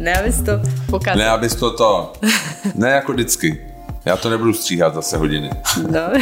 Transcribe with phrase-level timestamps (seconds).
[0.00, 0.52] ne, abys to
[0.90, 1.18] pokazil.
[1.18, 2.12] Ne, abys to to...
[2.74, 3.66] Ne jako vždycky.
[4.04, 5.50] Já to nebudu stříhat zase hodiny.
[5.90, 6.00] No.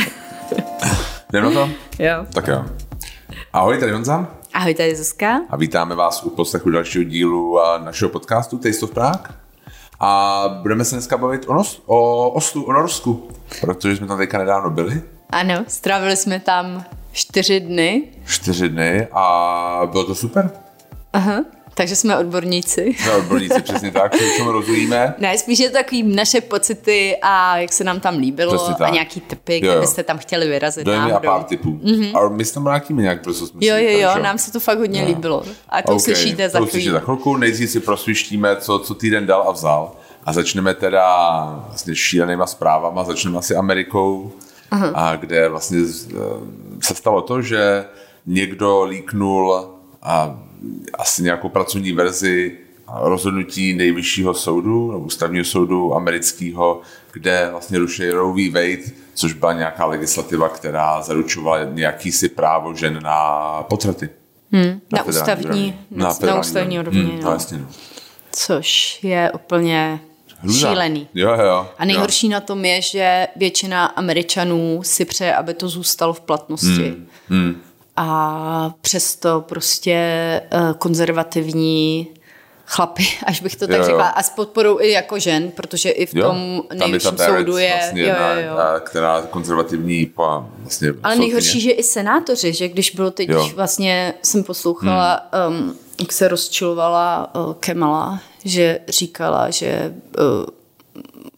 [1.28, 1.68] Jdem na to?
[1.98, 2.26] jo.
[2.34, 2.64] Tak jo.
[3.52, 4.26] Ahoj, tady Honza.
[4.54, 5.40] Ahoj, tady Zuzka.
[5.50, 9.28] A vítáme vás u poslechu dalšího dílu a, našeho podcastu Taste of Prague.
[10.00, 13.28] A budeme se dneska bavit o, nos, o Oslu, o Norsku,
[13.60, 15.02] protože jsme tam teďka nedávno byli.
[15.30, 18.02] Ano, strávili jsme tam čtyři dny.
[18.26, 20.50] Čtyři dny a bylo to super.
[21.12, 21.44] Aha,
[21.78, 22.94] takže jsme odborníci.
[22.98, 25.14] Jsme odborníci, přesně tak, čemu rozumíme.
[25.18, 29.20] Ne, spíš je to takový naše pocity a jak se nám tam líbilo a nějaký
[29.20, 29.80] typy, Jo, kde jo.
[29.80, 31.80] byste tam chtěli vyrazit Dojmy a pár typů.
[31.84, 32.18] Mm-hmm.
[32.18, 34.78] A my se tam vrátíme nějak, protože jsme Jo, jo, jo, nám se to fakt
[34.78, 35.42] hodně líbilo.
[35.68, 37.04] A to OK, uslyšíte za to uslyšíte za chvíli.
[37.04, 37.36] chvilku.
[37.36, 39.92] Nejdřív si prosvištíme, co, co týden dal a vzal.
[40.24, 41.04] A začneme teda
[41.68, 43.04] vlastně šílenýma zprávama.
[43.04, 44.32] Začneme asi Amerikou,
[44.70, 44.90] Aha.
[44.94, 46.16] a kde vlastně eh,
[46.80, 47.84] se stalo to, že
[48.26, 49.68] někdo líknul
[50.02, 50.38] a
[50.94, 52.58] asi nějakou pracovní verzi
[52.94, 56.80] rozhodnutí nejvyššího soudu, nebo ústavního soudu amerického,
[57.12, 58.50] kde vlastně ruší Roe v.
[58.50, 64.08] Wade, což byla nějaká legislativa, která zaručovala nějaký si právo žen na potraty.
[64.52, 67.02] Hmm, na, federální ústavní, na, na, federální ústavní úrovni.
[67.02, 67.32] Hmm, no, no.
[67.32, 67.66] jasně, no.
[68.32, 70.00] Což je úplně
[70.38, 70.68] Hrůza.
[70.68, 71.08] šílený.
[71.14, 71.68] Jo, jo, jo.
[71.78, 76.94] A nejhorší na tom je, že většina Američanů si přeje, aby to zůstalo v platnosti.
[77.28, 77.62] Hmm.
[78.00, 82.08] A přesto prostě eh, konzervativní
[82.66, 83.86] chlapy, až bych to tak Jo, jo.
[83.86, 87.56] řekla, a s podporou i jako žen, protože i v Jo, tom nejvyšším ta soudu
[87.56, 87.74] je...
[87.78, 88.56] vlastně jo, jo, jo.
[88.58, 91.18] a- která konzervativní po, vlastně Ale soudkyně.
[91.18, 93.50] nejhorší, že i senátoři, že když bylo teď, Jo.
[93.54, 95.56] vlastně jsem poslouchala, hmm.
[95.68, 100.24] um, jak se rozčilovala uh, Kemala, že říkala, že uh,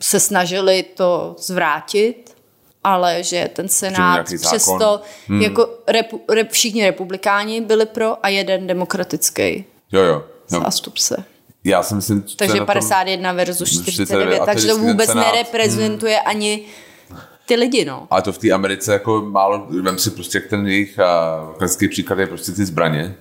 [0.03, 2.37] se snažili to zvrátit,
[2.85, 5.43] ale že ten senát přesto, hmm.
[5.43, 10.25] jako repu, rep, všichni republikáni byli pro a jeden demokratický Jo, jo.
[10.53, 11.25] No, zástupce.
[11.65, 15.27] já si myslím, Takže na tom- 51 versus 49, 49, a takže to vůbec senát.
[15.33, 16.65] nereprezentuje ani
[17.47, 18.07] ty lidi, no.
[18.11, 21.89] Ale to v té Americe jako málo, vem si prostě, jak ten jejich a, klasický
[21.89, 23.15] příklad je prostě ty zbraně,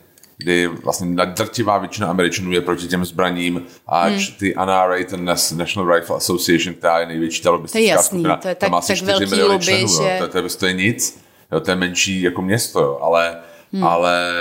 [0.43, 4.19] kdy vlastně nadrtivá většina Američanů je proti těm zbraním a hmm.
[4.39, 8.37] ty NRA, ten National Rifle Association, která je největší ta lobbystická To je jasný, skupina,
[8.37, 10.03] to je tam tak- asi tak 4 velký miliony lobby, členů, jo.
[10.03, 12.99] že- To, to, je, to je nic, jo, to je menší jako město, jo.
[13.01, 13.37] ale,
[13.73, 13.83] hmm.
[13.83, 14.33] ale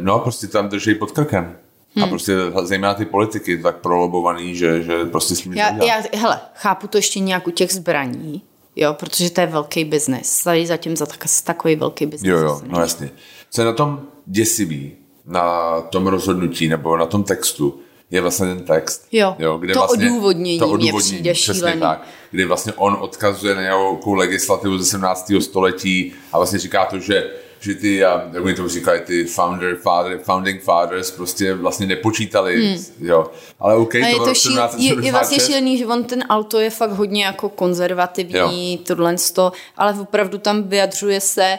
[0.00, 1.56] no prostě tam drží pod krkem.
[1.94, 2.04] Hmm.
[2.04, 6.86] A prostě zejména ty politiky tak prolobovaný, že, že prostě s Já, já, hele, chápu
[6.86, 8.42] to ještě nějak u těch zbraní,
[8.76, 10.42] jo, protože to je velký biznes.
[10.42, 12.30] Tady zatím za tak, takový velký biznes.
[12.30, 13.10] Jo, jo, no jasně.
[13.50, 14.96] Co je na tom děsivý,
[15.26, 19.06] na tom rozhodnutí nebo na tom textu, je vlastně ten text.
[19.12, 21.80] Jo, kde to vlastně, odůvodnění mně přijde přesně šílený.
[21.80, 25.32] tak, kdy vlastně on odkazuje na nějakou legislativu ze 17.
[25.40, 30.18] století a vlastně říká to, že že ty, jak oni tomu říkají, ty founder, father,
[30.18, 32.84] founding fathers prostě vlastně nepočítali, hmm.
[33.00, 33.30] jo.
[33.60, 35.12] Ale OK, A to je, to šíl, je, je 1776.
[35.12, 40.38] vlastně šílený, že on ten auto je fakt hodně jako konzervativní, tohle to, ale opravdu
[40.38, 41.58] tam vyjadřuje se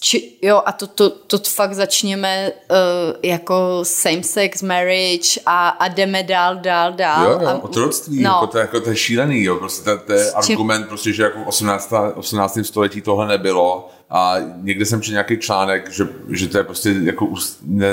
[0.00, 2.76] či, jo, a to, to, to fakt začněme uh,
[3.22, 7.24] jako same-sex marriage a, a jdeme dál, dál, dál.
[7.24, 8.30] Jo, jo, a, otroctví, no.
[8.30, 11.38] jako to, jako to je šílený, jo, prostě to, to je argument, prostě, že jako
[11.38, 11.92] v 18.
[12.14, 12.58] 18.
[12.62, 17.28] století tohle nebylo a někde jsem četl nějaký článek, že, že to je prostě jako
[17.62, 17.86] ne,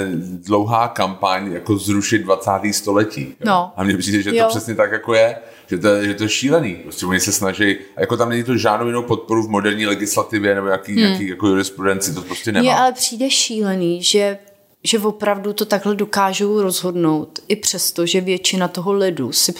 [0.45, 2.51] dlouhá kampaň jako zrušit 20.
[2.71, 3.21] století.
[3.21, 3.35] Jo.
[3.45, 3.71] No.
[3.75, 4.45] A mně přijde, že to Jo.
[4.49, 5.35] přesně tak jako je,
[5.67, 6.75] že to, je- že to je šílený.
[6.75, 10.67] Prostě oni se snaží, jako tam není to žádnou jinou podporu v moderní legislativě nebo
[10.67, 11.01] jaký, hmm.
[11.01, 12.61] nějaký jako jurisprudenci, to prostě nemá.
[12.63, 14.37] Mně ale přijde šílený, že,
[14.85, 19.53] že opravdu to takhle dokážou rozhodnout, i přesto, že většina toho lidu si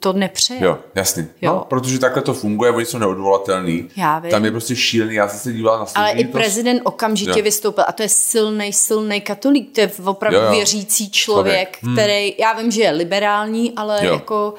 [0.00, 0.64] to nepřeje.
[0.64, 1.28] Jo, jasně.
[1.42, 1.52] Jo.
[1.52, 3.88] No, protože takhle to funguje, oni jsou neodvolatelný.
[3.96, 4.30] Já vím.
[4.30, 7.44] Tam je prostě šílený, já jsem se díval na Ale i toho- prezident okamžitě Jo.
[7.44, 10.50] vystoupil a to je silný, silný katolík, to je opravdu Jo, jo.
[10.50, 11.96] věřící člověk, Člověk.
[12.02, 14.12] který, já vím, že je liberální, ale Jo.
[14.12, 14.54] jako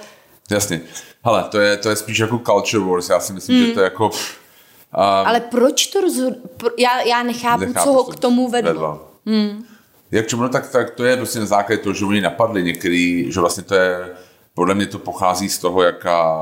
[0.51, 0.81] Jasně.
[1.25, 3.66] Hele, to je, to je spíš jako culture wars, já si myslím, Hmm.
[3.67, 4.06] že to je jako...
[4.06, 4.11] Um,
[4.95, 6.33] Ale proč to rozhod...
[6.57, 6.69] Pro...
[6.77, 9.07] Já, já nechápu, nechápu, co ho k tomu vedlo.
[9.25, 9.65] Hmm.
[10.12, 13.31] Jak čemu, no, tak, tak to je prostě na základě toho, že oni napadli některý,
[13.31, 13.98] že vlastně to je,
[14.54, 16.38] podle mě to pochází z toho, jaká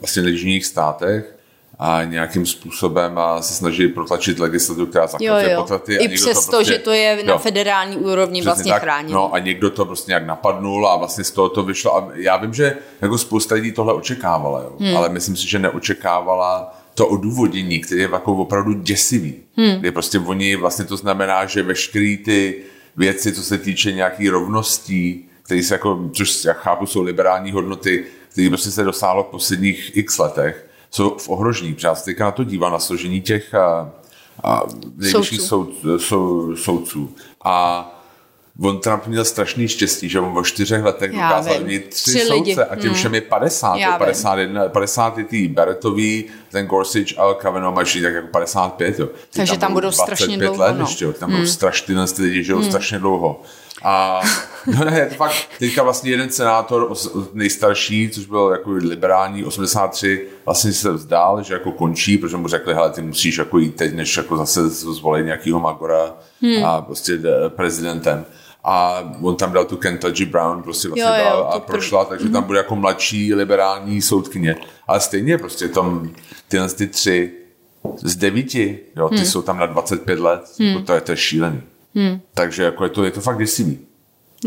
[0.00, 1.36] vlastně v jižních státech
[1.78, 5.60] a nějakým způsobem a se snaží protlačit legislativu, která Jo, zakazuje jo.
[5.62, 5.98] potraty.
[5.98, 7.38] a I někdo to prostě- že to je na Jo.
[7.38, 8.82] federální úrovni vlastně tak.
[8.82, 9.14] chráněno.
[9.14, 11.96] No a někdo to prostě nějak napadnul a vlastně z toho to vyšlo.
[11.96, 14.72] A já vím, že jako spousta lidí tohle očekávala, jo.
[14.80, 14.96] Hmm.
[14.96, 19.34] ale myslím si, že neočekávala to odůvodnění, které je jako opravdu děsivý.
[19.56, 19.76] Hmm.
[19.80, 22.56] Kdy prostě oni, vlastně to znamená, že veškeré ty
[22.96, 28.04] věci, co se týče nějaký rovností, které se jako, což já chápu, jsou liberální hodnoty,
[28.28, 31.74] které prostě se dosáhlo v posledních x letech, jsou v ohrožení.
[31.74, 33.92] Protože já se teďka na to dívám, na složení těch a,
[34.44, 34.62] a
[34.96, 35.98] nejvyšších Soudců.
[35.98, 37.14] soud, sou, soudců.
[37.44, 37.90] A
[38.62, 41.66] on Trump měl strašný štěstí, že on o čtyřech letech Já dokázal vím.
[41.66, 42.54] mít tři, Tři soudce lidi.
[42.54, 42.94] a těm Hmm.
[42.94, 48.02] všem je 50, Já jo, 51, 50 je tý Barrettový, ten Gorsuch a Kavanaugh mají
[48.02, 49.06] tak jako 55, jo.
[49.06, 50.84] Ty Takže tam budou strašně 25 dlouho, let no.
[50.84, 53.42] ještě, tam budou strašně, ty lidi žijou strašně dlouho.
[53.84, 54.20] A
[54.66, 56.94] no ne, je to fakt, teďka vlastně jeden senátor
[57.32, 62.74] nejstarší, což byl jako liberální, 83, vlastně se vzdál, že jako končí, protože mu řekli,
[62.74, 66.64] hele, ty musíš jako jít teď, než jako zase zvolit nějakýho Magora Hmm.
[66.64, 67.18] a prostě
[67.48, 68.24] prezidentem.
[68.64, 71.62] A on tam dal tu Kentucky Brown, prostě vlastně Jo, jo, dal a to prv-
[71.66, 74.56] prošla, takže tam bude jako mladší liberální soudkyně.
[74.88, 76.10] Ale stejně prostě tam
[76.48, 77.32] tyhle ty tři
[78.02, 81.60] z devíti, jo, ty jsou tam na 25 let, jako to, je, to je šílený.
[82.34, 83.78] Takže jako je to, je to fakt děsivý.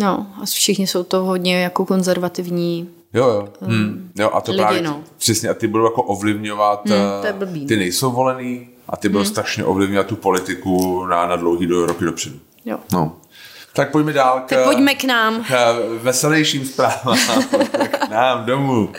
[0.01, 2.89] No, a všichni jsou to hodně jako konzervativní.
[3.13, 3.47] Jo, jo.
[3.61, 4.11] Hmm.
[4.15, 5.03] jo a to lidi, právě no.
[5.17, 7.65] přesně, a ty budou jako ovlivňovat, Hmm, eh, to je blbý.
[7.67, 12.05] ty nejsou volený a ty budou strašně ovlivňovat tu politiku na, na dlouhý do, roky
[12.05, 12.35] dopředu.
[12.65, 12.77] Jo.
[12.93, 13.15] No.
[13.77, 15.43] Tak pojďme dál k, Tak pojďme k nám.
[15.43, 17.17] k veselějším zprávám.
[18.07, 18.77] k nám domů.
[18.77, 18.93] Um,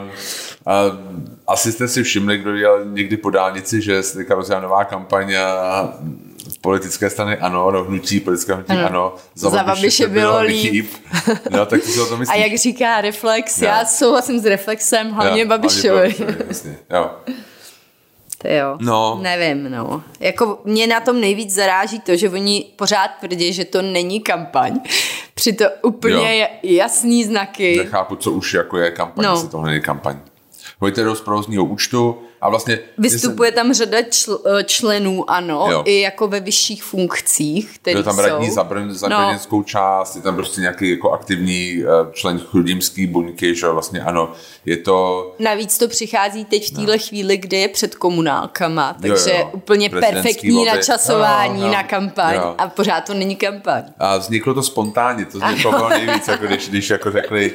[0.00, 4.84] um, asi jste si všimli, kdo jel někdy po dálnici, že se teďka rozjela nová
[4.84, 5.34] kampaň
[6.60, 8.86] politické strany ANO, no hnutí politické hnutí Ano.
[8.86, 10.90] ANO, Za Babiše bylo líp.
[11.50, 13.68] No, tak ty si o tom A jak říká Reflex, Jo.
[13.68, 15.98] já souhlasím s Reflexem, hlavně Jo, Babišovi.
[16.18, 17.10] Babišovi, jasně, jo.
[18.44, 18.76] To jo.
[18.80, 19.18] No.
[19.22, 20.02] Nevím, no.
[20.20, 24.80] Jako mě na tom nejvíc zaráží to, že oni pořád tvrdí, že to není kampaň.
[25.34, 26.46] Přitom úplně Jo.
[26.62, 27.76] jasný znaky.
[27.76, 29.30] Nechápu, co už jako je kampaň, No.
[29.30, 29.36] no.
[29.40, 30.16] se tohle není kampaň.
[30.80, 32.78] Hoďte do provozního účtu a vlastně...
[32.98, 35.82] Vystupuje tam řada čl- eh, členů, ano, Jo.
[35.86, 38.22] i jako ve vyšších funkcích, který Je tam jsou.
[38.22, 39.16] radní za, Brn, za No.
[39.18, 44.00] brněnskou část, je tam prostě nějaký jako aktivní eh, člen chrudimský buňky, že jo, vlastně
[44.00, 44.32] ano,
[44.66, 45.34] je to...
[45.38, 49.50] Navíc to přichází teď v téhle chvíli, kdy je před komunálkama, Jo, takže jo.
[49.52, 50.70] úplně Prezidentský perfektní volby.
[50.70, 51.72] načasování Jo, jo.
[51.72, 52.54] na kampaň Jo.
[52.58, 53.82] a pořád to není kampaň.
[53.98, 57.52] A vzniklo to spontánně, to mě pobavilo nejvíc, jako když, když jako řekli,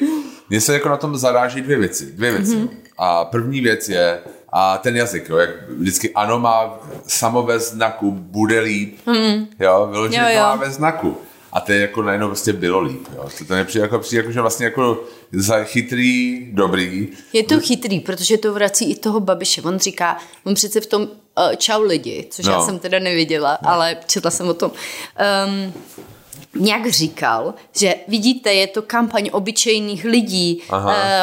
[0.50, 2.56] mně se jako na tom zaráží dvě věci, dvě věci.
[2.56, 2.68] Mhm.
[2.68, 2.78] Mm-hmm.
[2.98, 4.20] A první věc je,
[4.54, 9.48] a ten jazyk, jo, jak vždycky ano má samo ve znaku, bude líp, mm.
[9.60, 10.32] jo, vyloženě Mhm.
[10.32, 10.44] Jo, to jo.
[10.44, 11.18] má ve znaku.
[11.54, 13.30] A to je jako najednou prostě bylo líp, jo.
[13.38, 18.00] To, to nepřijde jako, přijde jako, že vlastně jako za chytrý, dobrý, Je to chytrý,
[18.00, 19.62] protože to vrací i toho Babiše.
[19.62, 21.08] On říká, on přece v tom uh,
[21.58, 22.52] čau lidi, což no.
[22.52, 23.70] já jsem teda neviděla, no.
[23.70, 24.72] ale četla jsem o tom.
[25.48, 25.74] Um,
[26.56, 30.62] nějak říkal, že vidíte, je to kampaň obyčejných lidí,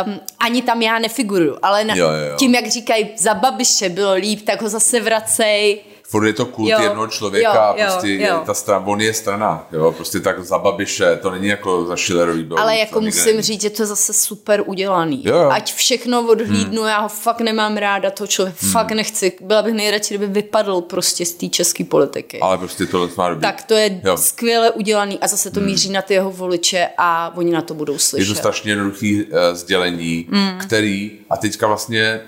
[0.07, 2.37] um, ani tam já nefiguruju, ale na, Jo, jo, jo.
[2.39, 5.81] tím, jak říkají, za Babiše bylo líp, tak ho zase vracej.
[6.09, 8.43] Furt je to kult Jo, jednoho člověka, jo, jo, prostě jo.
[8.47, 12.45] ta strana, on je strana, jo, prostě tak za Babiše, to není jako za Schillerový
[12.45, 12.59] byl.
[12.59, 13.43] Ale jako musím není.
[13.43, 15.23] říct, že to je zase super udělaný.
[15.25, 15.51] Jo, jo.
[15.51, 16.91] Ať všechno odhlídnu, hmm.
[16.91, 18.73] já ho fakt nemám ráda, to člověk hmm.
[18.73, 19.33] fakt nechci.
[19.41, 22.41] Byla bych nejradši, kdyby vypadl prostě z té české politiky.
[22.41, 23.43] Ale prostě tohle má dobrý.
[23.43, 24.01] Tak to je Jo.
[24.05, 24.17] jo.
[24.17, 25.69] skvěle udělaný a zase to hmm.
[25.69, 28.29] míří na ty jeho voliče a oni na to budou Je slyšet.
[28.29, 30.59] to strašně jednoduchý uh, sdělení, mm.
[30.59, 32.21] který, a teďka vlastně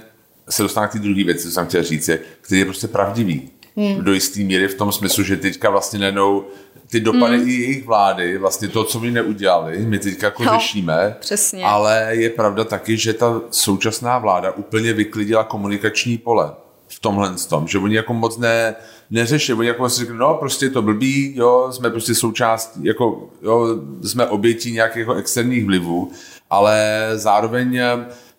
[0.49, 3.51] se dostává k té druhé věci, co jsem chtěl říct, je, který je prostě pravdivý.
[3.79, 4.05] Mm.
[4.05, 6.45] Do jisté míry v tom smyslu, že teďka vlastně najednou
[6.91, 7.49] ty dopady mm.
[7.49, 11.65] i jejich vlády, vlastně to, co my neudělali, my teďka jako No, řešíme, přesně.
[11.65, 16.53] ale je pravda taky, že ta současná vláda úplně vyklidila komunikační pole
[16.89, 18.75] v tomhle tom, že oni jako moc ne,
[19.11, 23.29] neřeší, oni jako si řekli, no prostě je to blbý, jo, jsme prostě součástí, jako,
[23.43, 23.67] jo,
[24.03, 26.11] jsme obětí nějakých jako externích vlivů,
[26.51, 27.81] ale zároveň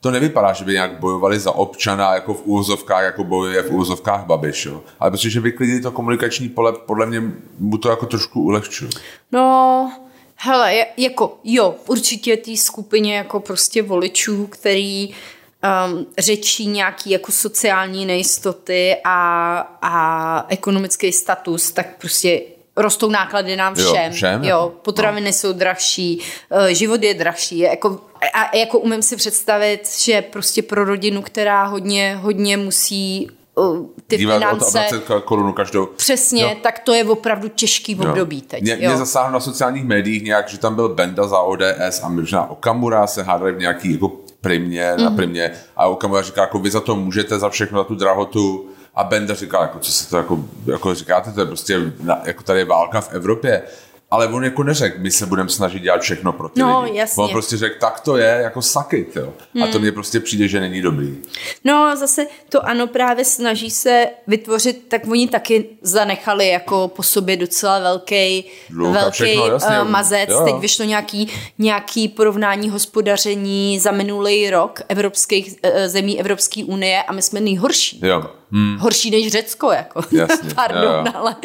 [0.02, 4.26] to nevypadá, že by nějak bojovali za občana, jako v úvozovkách, jako bojuje v úvozovkách
[4.26, 4.82] Babiš, jo.
[5.00, 7.22] Ale protože vyklidili to komunikační pole, podle mě
[7.60, 8.92] mu to jako trošku ulehčuje.
[9.32, 9.92] No,
[10.36, 18.06] hele, jako jo, určitě té skupině jako prostě voličů, který um, řečí nějaký jako sociální
[18.06, 22.42] nejistoty a, a ekonomický status, tak prostě
[22.80, 24.12] rostou náklady nám Jo, všem.
[24.12, 25.34] všem, jo jako, potraviny no.
[25.34, 26.22] jsou drahší,
[26.52, 27.60] eh, život je drahší.
[27.60, 28.00] Je jako,
[28.34, 33.28] a jako umím si představit, že prostě pro rodinu, která hodně, hodně musí
[33.60, 33.62] eh,
[34.08, 34.86] ty Dívat finance...
[34.90, 35.86] 20 korun každou.
[35.86, 36.56] Přesně, Jo.
[36.64, 38.10] tak to je opravdu těžký Jo.
[38.10, 38.62] období teď.
[38.62, 38.90] Mě, jo.
[38.90, 43.08] mě zasáhlo na sociálních médiích nějak, že tam byl Benda za ODS a možná Okamura
[43.08, 44.96] se hádali v nějaký jako primě, mm-hmm.
[44.96, 45.04] Mhm.
[45.04, 48.69] na primě a Okamura říká, jako vy za to můžete, za všechno, za tu drahotu
[49.00, 51.94] a Benda říká, jako co se to jako, jako říkáte, to je prostě,
[52.26, 53.64] jako tady je válka v Evropě.
[54.12, 56.98] Ale on jako neřekl, my se budeme snažit dělat všechno pro ty No, lidi.
[56.98, 57.24] jasně.
[57.24, 59.34] On prostě řekl, tak to je, jako sakit, jo.
[59.64, 61.18] A to mně prostě přijde, že není dobrý.
[61.64, 67.04] No a zase to ano právě snaží se vytvořit, tak oni taky zanechali jako po
[67.04, 69.82] sobě docela velký, Dluh velký všechno, jasně.
[69.82, 70.30] uh, mazec.
[70.30, 70.42] Jo.
[70.46, 77.12] Teď vyšlo nějaký, nějaký porovnání hospodaření za minulý rok evropských uh, zemí Evropské unie a
[77.14, 78.00] my jsme nejhorší.
[78.04, 78.24] Jo.
[78.52, 78.78] Hmm.
[78.80, 80.02] Horší než Řecko, jako.
[80.12, 81.12] Jasně, Pardon, jo, jo.
[81.16, 81.36] ale...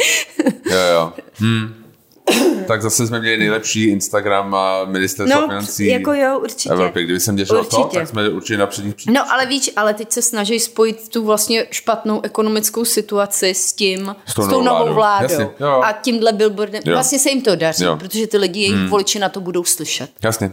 [0.71, 1.12] Jo, jo.
[1.40, 1.84] Hm.
[2.66, 6.71] tak zase jsme měli nejlepší Instagram a ministerstvo no, financí jako jo, určitě.
[6.71, 7.04] Evropy.
[7.04, 9.14] Kdyby jsem dělal to, tak jsme určitě na předních příčkách.
[9.14, 14.16] No ale víš, ale teď se snaží spojit tu vlastně špatnou ekonomickou situaci s tím,
[14.26, 14.95] S s tou tou, novou vládou.
[14.95, 15.23] vládou.
[15.23, 15.81] Jasně, jo.
[15.85, 16.93] a tímhle billboardem, Jo.
[16.93, 17.97] vlastně se jim to daří, Jo.
[17.97, 18.88] protože ty lidi, jejich hmm.
[18.88, 20.11] voliči na to budou slyšet.
[20.23, 20.52] Jasně.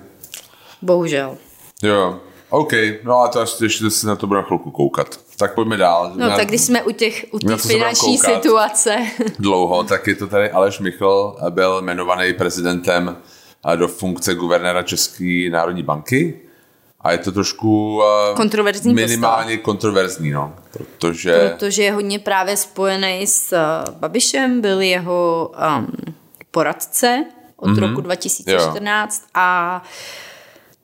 [0.82, 1.38] Bohužel.
[1.84, 2.20] Jo.
[2.50, 2.72] OK,
[3.04, 5.20] no a to až ještě si na to budeme chvilku koukat.
[5.42, 6.12] Tak pojďme dál.
[6.16, 8.98] No Na- tak když jsme u těch u té finanční situace,
[9.40, 13.18] dlouho, tak je to tady Aleš Michl, byl jmenovaný prezidentem
[13.64, 16.42] a do funkce guvernéra České národní banky.
[17.02, 23.28] A je to trošku eh, Kontroverzní minimálně kontroverzní, no, protože protože je hodně právě spojený
[23.28, 23.58] s
[24.00, 26.14] Babišem, byl jeho um,
[26.52, 27.80] poradce od mm-hmm.
[27.80, 29.84] roku 2014 a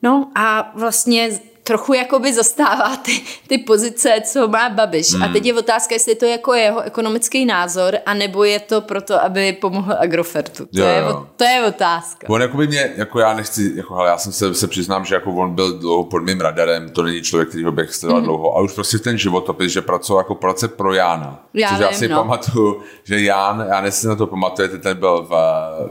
[0.04, 5.14] no a vlastně trochu jakoby zastává ty, ty pozice, co má Babiš.
[5.14, 5.24] Mm.
[5.24, 9.54] A teď je otázka, jestli to jako jeho ekonomický názor, anebo je to proto, aby
[9.54, 10.66] pomohl Agrofertu.
[10.66, 11.28] To, Jo, je, jo.
[11.36, 12.30] to je otázka.
[12.30, 15.16] On jako by mě, jako já nechci, jako hele, já jsem se, se přiznám, že
[15.16, 18.26] jako on byl dlouho pod mým radarem, to není člověk, který bych sledoval mm.
[18.26, 21.44] dlouho, a už prostě ten životopis, že pracoval jako poradce pro Jána.
[21.54, 22.18] Já což já vím, si no.
[22.18, 25.34] pamatuju, že Ján, já nevím, jestli na to pamatujete, ten byl v,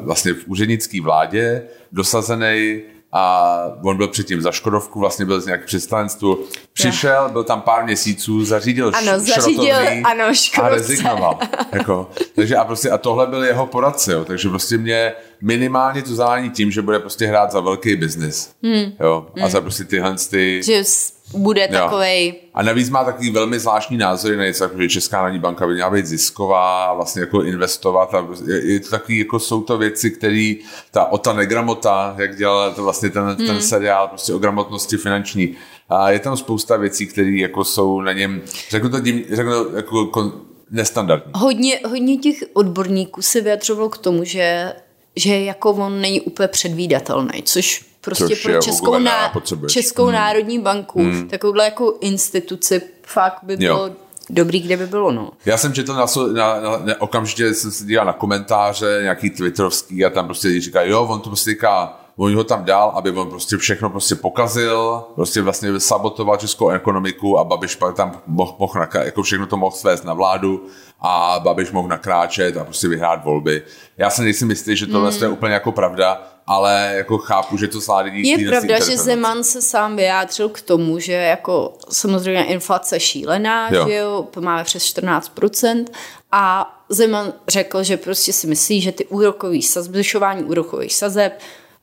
[0.01, 2.83] vlastně v úřednické vládě, dosazený
[3.17, 7.85] a on byl předtím za Škodovku, vlastně byl z nějakých představenstvu, přišel, byl tam pár
[7.85, 10.77] měsíců, zařídil Ano, zařídil, ano, a Škodovce.
[10.77, 11.39] rezignoval.
[11.73, 16.15] jako, takže a, prostě, a tohle byl jeho poradce, jo, takže prostě mě minimálně to
[16.15, 18.51] zavání tím, že bude prostě hrát za velký biznis.
[18.63, 18.93] Hmm.
[19.01, 20.63] Jo, a za prostě tyhle ty...
[20.65, 20.85] Že
[21.35, 22.35] bude takovej...
[22.55, 25.75] A navíc má takový velmi zvláštní názory na něco, jako že Česká národní banka by
[25.75, 30.11] měla být zisková, vlastně jako investovat a je, je to takový, jako jsou to věci,
[30.11, 30.55] které
[30.91, 33.47] ta o ta negramota, jak dělal to vlastně ten, hmm.
[33.47, 35.57] ten seriál prostě o gramotnosti finanční,
[35.89, 39.77] a je tam spousta věcí, které jako jsou na něm, řeknu to, div, řeknu to
[39.77, 40.33] jako kon,
[40.71, 41.33] nestandardní.
[41.37, 44.73] Hodně, hodně těch odborníků se vyjadřovalo k tomu, že,
[45.17, 49.33] že jako on není úplně předvídatelný, což prostě Což pro Českou, ná.
[49.69, 50.13] Českou hmm.
[50.13, 51.29] národní banku, hmm.
[51.29, 53.95] takovouhle jako instituci fakt by bylo Jo.
[54.31, 55.31] dobrý, kde by bylo, no.
[55.47, 60.05] Já jsem četl na, na, na, na okamžitě jsem se díval na komentáře, nějaký twitterovský
[60.05, 63.31] a tam prostě říká, jo, on to prostě říká, on ho tam dal, aby on
[63.31, 68.87] prostě všechno prostě pokazil, prostě vlastně sabotoval českou ekonomiku a Babiš pak tam mohl, mohl
[69.05, 70.67] jako všechno to mohl svést na vládu
[71.01, 73.63] a Babiš mohl nakráčet a prostě vyhrát volby.
[73.99, 75.23] Já si nejsem jistý, že tohle mm.
[75.23, 79.63] je úplně jako pravda, ale jako chápu, že to sládí Je pravda, že Zeman se
[79.63, 83.89] sám vyjádřil k tomu, že jako samozřejmě inflace šílená, Jo.
[83.89, 85.85] že jo, máme přes 14%
[86.33, 91.33] a Zeman řekl, že prostě si myslí, že ty úrokový sazby, zvyšování úrokových sazeb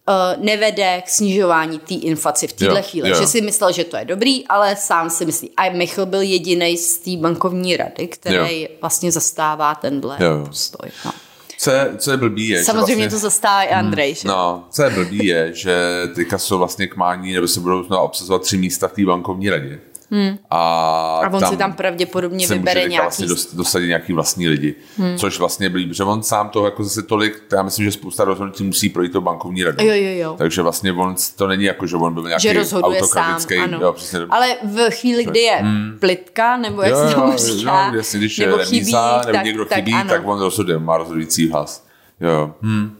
[0.08, 3.10] uh, nevede k snižování té inflaci v této Jo, chvíli.
[3.10, 3.16] jo.
[3.16, 5.52] Že si myslel, že to je dobrý, ale sám si myslí.
[5.58, 10.46] A Michal byl jediný z té bankovní rady, který vlastně zastává tenhle Jo, jo.
[10.48, 10.90] postoj.
[11.06, 11.12] No.
[11.64, 14.16] Co je, co je blbý je, Samozřejmě že vlastně, to zastává i Andrej.
[14.16, 14.28] že?
[14.28, 15.76] No, co je blbý je, že
[16.16, 19.80] teďka jsou vlastně k mání, nebo se budou obsazovat tři místa v té bankovní radě.
[20.14, 20.38] Hmm.
[20.50, 20.58] A,
[21.26, 24.76] A on si tam pravděpodobně vybere může nějaký vlastně dos- dosadit nějaký vlastní lidi.
[24.98, 25.18] Hmm.
[25.18, 28.24] Což vlastně blbý, protože on sám toho jako zase tolik, to já myslím, že spousta
[28.24, 29.86] rozhodnutí musí projít tou bankovní radou.
[29.86, 30.36] Jo, jo, jo.
[30.38, 33.58] Takže vlastně on, to není jako, že on byl nějaký že rozhoduje sám, autokratický.
[33.58, 33.80] ano.
[33.82, 35.62] Jo, přesně, Ale v chvíli, kdy je
[36.00, 39.46] plitka, nebo jak se tomu říká, no, jasně, když je nebo remíza, chybí, nebo tak,
[39.46, 40.10] někdo tak chybí, ano.
[40.10, 41.86] tak on rozhoduje, má rozhodující hlas.
[42.22, 42.54] Jo.
[42.62, 42.96] Hm.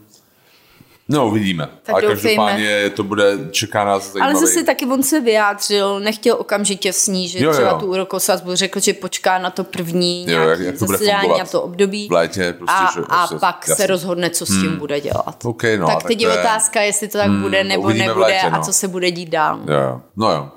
[1.08, 1.68] No, uvidíme.
[1.82, 2.20] Tak Ale doufejme.
[2.44, 4.34] každopádně to bude, čeká nás zajímavý.
[4.34, 7.52] Ale zase taky on se vyjádřil, nechtěl okamžitě snížit Jo, jo.
[7.56, 10.98] třeba tu úrokovou sazbu, řekl, že počká na to první Jo, jak- jak to bude
[10.98, 11.38] fungovat.
[11.38, 12.52] na to období v létě.
[12.58, 13.74] Prostě, a, že, a prostě, pak jasně.
[13.82, 15.36] se rozhodne, co s tím bude dělat.
[15.44, 18.38] OK, no, tak tak teď je je- otázka, jestli to tak bude nebo nebude létě,
[18.40, 18.62] a no.
[18.64, 19.58] co se bude dít dál.
[19.68, 20.00] Jo, jo.
[20.16, 20.48] no jo.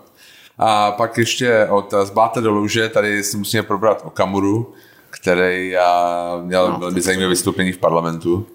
[0.57, 4.73] A pak ještě od Zbáte do louže, tady si musíme probrat Okamuru,
[5.09, 8.47] který a, měl No, velmi zajímavé vystoupení v parlamentu.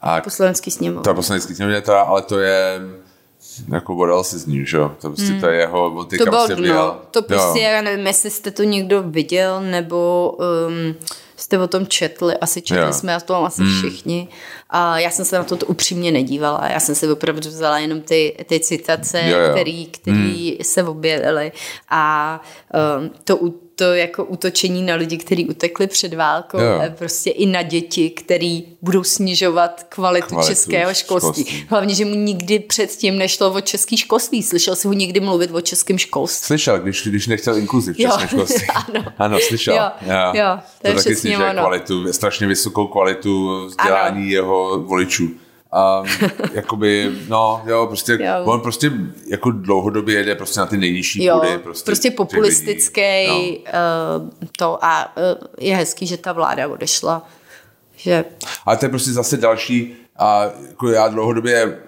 [0.00, 1.02] A Poslanecký sněmovna.
[1.02, 2.80] to je poslanecký sněmovně, teda, ale to je
[3.72, 4.92] jako what else is new, že jo?
[5.00, 6.62] To prostě to je jeho, on teďka To bylo prostě dno.
[6.62, 6.96] vyjel.
[7.10, 7.68] To prostě, Jo.
[7.70, 10.30] já nevím, jestli jste to někdo viděl, nebo
[10.68, 10.94] um,
[11.36, 12.92] jste o tom četli, asi četli Jo.
[12.92, 13.78] jsme o tom asi hmm.
[13.78, 14.28] všichni.
[14.70, 18.36] A já jsem se na to úplně nedívala, já jsem si opravdu vzala jenom ty,
[18.48, 19.50] ty citace, Jo, jo.
[19.54, 20.64] který, který hmm.
[20.64, 21.52] se objevily.
[21.90, 22.40] A
[22.98, 26.80] um, to, u- to jako útočení na lidi, kteří utekli před válkou, Jo.
[26.86, 31.44] a prostě i na děti, který budou snižovat kvalitu, Kvalitu českého školství.
[31.44, 31.66] školství.
[31.70, 34.42] Hlavně, že mu nikdy předtím nešlo o český školství.
[34.42, 36.46] Slyšel jsi ho někdy mluvit o českém školství?
[36.46, 38.66] Slyšel, když, když nechtěl inkluzi v Jo, českém školství.
[38.74, 39.04] ano.
[39.18, 39.74] ano, slyšel.
[39.74, 39.90] Jo,
[40.32, 41.60] jo, to je taky snižuje ono.
[41.62, 44.30] kvalitu, strašně vysokou kvalitu vzdělání Ano.
[44.32, 45.28] jeho voličů.
[45.72, 46.02] A
[46.52, 48.32] jakoby, no, jo, prostě, Jo.
[48.44, 48.92] on prostě
[49.28, 51.58] jako dlouhodobě jede prostě na ty nejnižší Jo, půdy.
[51.58, 53.26] prostě, Prostě, populistický.
[53.28, 53.36] No.
[53.38, 55.22] uh, to a uh,
[55.60, 57.28] je hezký, že ta vláda odešla.
[57.96, 58.24] Že
[58.66, 61.78] Ale to je prostě zase další, a jako já dlouhodobě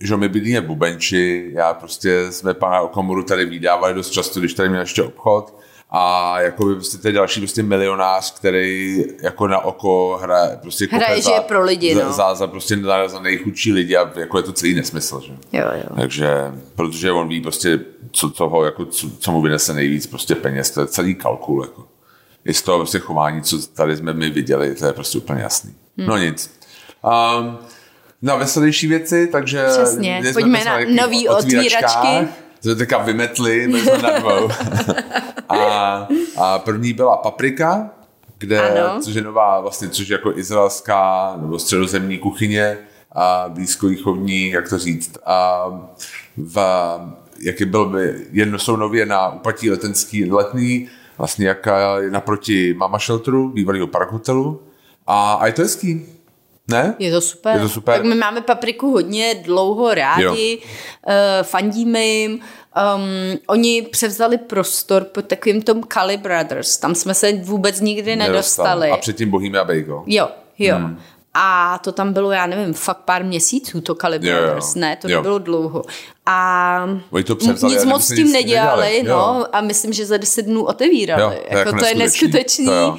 [0.00, 4.54] že my bydlíme v Bubenči, já prostě jsme pana Okamuru tady vydávali dost často, když
[4.54, 5.54] tady měl ještě obchod
[5.94, 11.22] a jako by prostě ten další prostě milionář, který jako na oko hraje prostě hraje,
[11.22, 12.12] za, pro lidi, za, no.
[12.12, 15.32] za, za, prostě za, za nejchudší lidi a jako je to celý nesmysl, že?
[15.52, 15.96] Jo, jo.
[15.96, 16.30] Takže,
[16.74, 17.80] protože on ví prostě,
[18.12, 21.62] co, co, ho, jako, co, co mu vynese nejvíc prostě peněz, to je celý kalkul,
[21.62, 21.84] jako.
[22.44, 25.74] I z toho prostě chování, co tady jsme my viděli, to je prostě úplně jasný.
[25.98, 26.06] Hmm.
[26.06, 26.60] No nic.
[27.38, 27.58] Um,
[28.22, 29.66] na veselější věci, takže...
[29.68, 32.28] Přesně, pojďme na nový otvíračky.
[32.62, 34.48] To teďka vymetli, my jsme na dvou.
[35.48, 37.90] a, a první byla Paprika,
[38.38, 39.00] kde, ano.
[39.02, 42.78] což je nová, vlastně, což je jako izraelská nebo středozemní kuchyně
[43.12, 45.18] a blízkovýchodní, jak to říct.
[45.26, 45.64] A
[46.36, 46.58] v,
[47.40, 50.88] jak je byl by, jedno jsou nově na upatí letenský letný,
[51.18, 51.66] vlastně jak
[52.00, 54.62] je naproti Mama Shelteru, bývalého park hotelu.
[55.06, 56.06] A, a je to hezký.
[56.70, 56.94] Ne?
[56.98, 57.56] Je to super.
[57.56, 57.94] Je to super.
[57.94, 62.32] Tak my máme papriku hodně dlouho rádi, uh, fandíme jim.
[62.32, 66.76] Um, oni převzali prostor pod takovým tom Kali Brothers.
[66.76, 68.28] Tam jsme se vůbec nikdy nedostali.
[68.28, 68.90] nedostali.
[68.90, 70.02] A předtím Bohemia Bagel.
[70.06, 70.28] Jo,
[70.58, 70.76] jo.
[70.76, 70.98] Hmm.
[71.34, 75.38] A to tam bylo, já nevím, fakt pár měsíců, to Kali Brothers, ne, to nebylo
[75.38, 75.82] dlouho.
[76.26, 76.86] A
[77.26, 80.64] to převzali, nic moc s tím nedělali, nedělali no, a myslím, že za deset dnů
[80.64, 81.22] otevírali.
[81.22, 82.66] Jo, to, jako, jako to je neskutečný.
[82.66, 82.98] To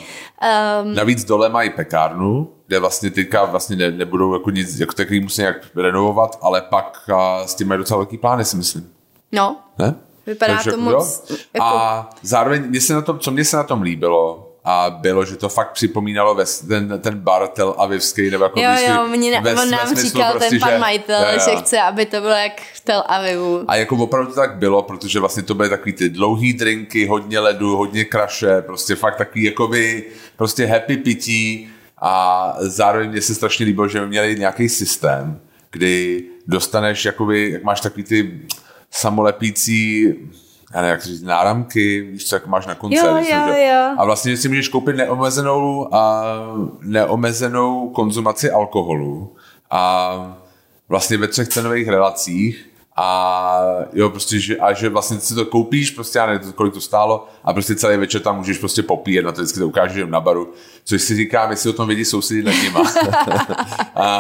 [0.83, 5.19] um, Navíc dole mají pekárnu, kde vlastně teďka vlastně ne, nebudou jako nic, jako takový
[5.19, 8.89] musí nějak renovovat, ale pak a, s tím mají docela velký plány, si myslím.
[9.31, 9.95] No, ne?
[10.25, 11.31] vypadá Takže, to moc...
[11.53, 11.65] Jako...
[11.65, 15.35] A zároveň, mě se na tom, co mě se na tom líbilo, a bylo, že
[15.35, 19.55] to fakt připomínalo ve, ten, ten bar Tel Avivský, nebo jako Jo, jo, mě, ve,
[19.55, 21.39] on nám smyslu, říkal prostě, ten pan že, majitel, jo, jo.
[21.49, 23.63] že chce, aby to bylo jak v Tel Avivu.
[23.67, 27.39] A jako opravdu to tak bylo, protože vlastně to byly takový ty dlouhý drinky, hodně
[27.39, 30.03] ledu, hodně kraše, prostě fakt takový jakoby
[30.37, 31.69] prostě happy pití
[32.01, 35.39] a zároveň mě se strašně líbilo, že měli nějaký systém,
[35.71, 38.39] kdy dostaneš jakoby, jak máš takový ty
[38.91, 40.13] samolepící
[40.73, 43.07] já nevím, jak říct, náramky, víš co, jak máš na koncert.
[43.07, 43.95] Jo, jo, jo.
[43.97, 46.23] A vlastně si můžeš koupit neomezenou, a
[46.81, 49.35] neomezenou konzumaci alkoholu
[49.71, 50.37] a
[50.89, 53.59] vlastně ve třech cenových relacích a
[53.93, 57.27] jo, prostě, že, a že vlastně si to koupíš, prostě já nevím, kolik to stálo
[57.43, 60.53] a prostě celý večer tam můžeš prostě popíjet, na to vždycky to ukážeš na baru,
[60.83, 62.83] což si říkám, jestli o tom vědí sousedí nad nima.
[63.95, 64.19] a,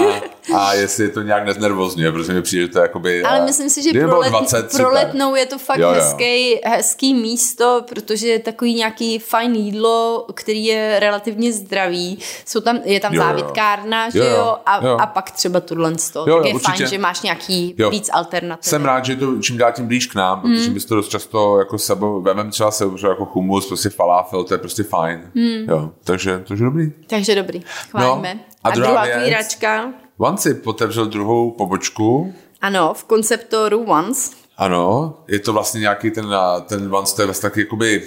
[0.55, 3.23] a, jestli je to nějak neznervozňuje, protože mi přijde, že to je jakoby...
[3.23, 5.93] Ale myslím si, že pro, let, 20, pro letnou je to fakt jo, jo.
[5.93, 12.19] Hezký, hezký místo, protože je takový nějaký fajn jídlo, který je relativně zdravý.
[12.45, 14.11] Jsou tam, je tam jo, závitkárna, jo.
[14.11, 14.97] že jo, a, jo.
[14.99, 16.29] a pak třeba tohle z toho.
[16.29, 16.71] Jo, tak je určitě.
[16.71, 17.89] fajn, že máš nějaký jo.
[17.89, 18.69] víc alternativ.
[18.69, 20.73] Jsem rád, že to čím dál tím blíž k nám, protože mm.
[20.73, 24.57] my to dost často jako sebou, vemem třeba se jako humus, prostě falafel, to je
[24.57, 25.31] prostě fajn.
[25.35, 25.69] Mm.
[25.69, 26.91] Jo, takže, takže dobrý.
[27.07, 28.33] Takže dobrý, chválíme.
[28.33, 29.93] No, a, a druhá, druhá kvíračka.
[30.17, 32.33] Once otevřel druhou pobočku.
[32.61, 34.31] Ano, v konceptoru Once.
[34.57, 36.25] Ano, je to vlastně nějaký ten,
[36.65, 38.03] ten Once, to je vlastně taky jakoby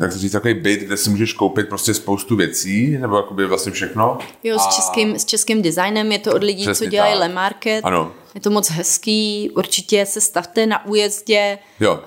[0.00, 3.72] jak to říct, takový byt, kde si můžeš koupit prostě spoustu věcí, nebo jakoby vlastně
[3.72, 4.18] všechno.
[4.42, 4.70] Jo, s, a...
[4.70, 7.84] českým, s českým designem, je to od lidí, Přesně co dělají Le Market.
[7.84, 8.12] Ano.
[8.34, 11.58] Je to moc hezký, určitě se stavte na újezdě.
[11.80, 12.00] Jo.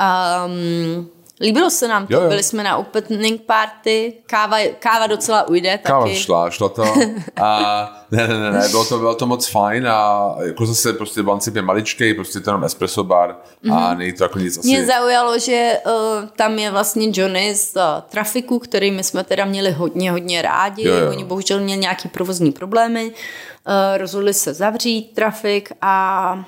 [0.45, 1.09] Um,
[1.41, 2.29] Líbilo se nám to, jo, jo.
[2.29, 5.87] byli jsme na opening party, káva, káva docela ujde taky.
[5.87, 6.83] Káva šla, šlo to.
[7.41, 11.23] A ne, ne, ne, ne, bylo to, bylo to moc fajn a jako zase prostě
[11.23, 13.97] Bancip je maličký, prostě to jenom espresso bar a mm-hmm.
[13.97, 14.67] není to jako nic asi.
[14.67, 19.45] Mě zaujalo, že uh, tam je vlastně Johnny z uh, trafiku, který my jsme teda
[19.45, 20.87] měli hodně, hodně rádi.
[20.87, 21.09] Jo, jo.
[21.09, 23.05] Oni bohužel měli nějaký provozní problémy.
[23.05, 26.45] Uh, rozhodli se zavřít trafik a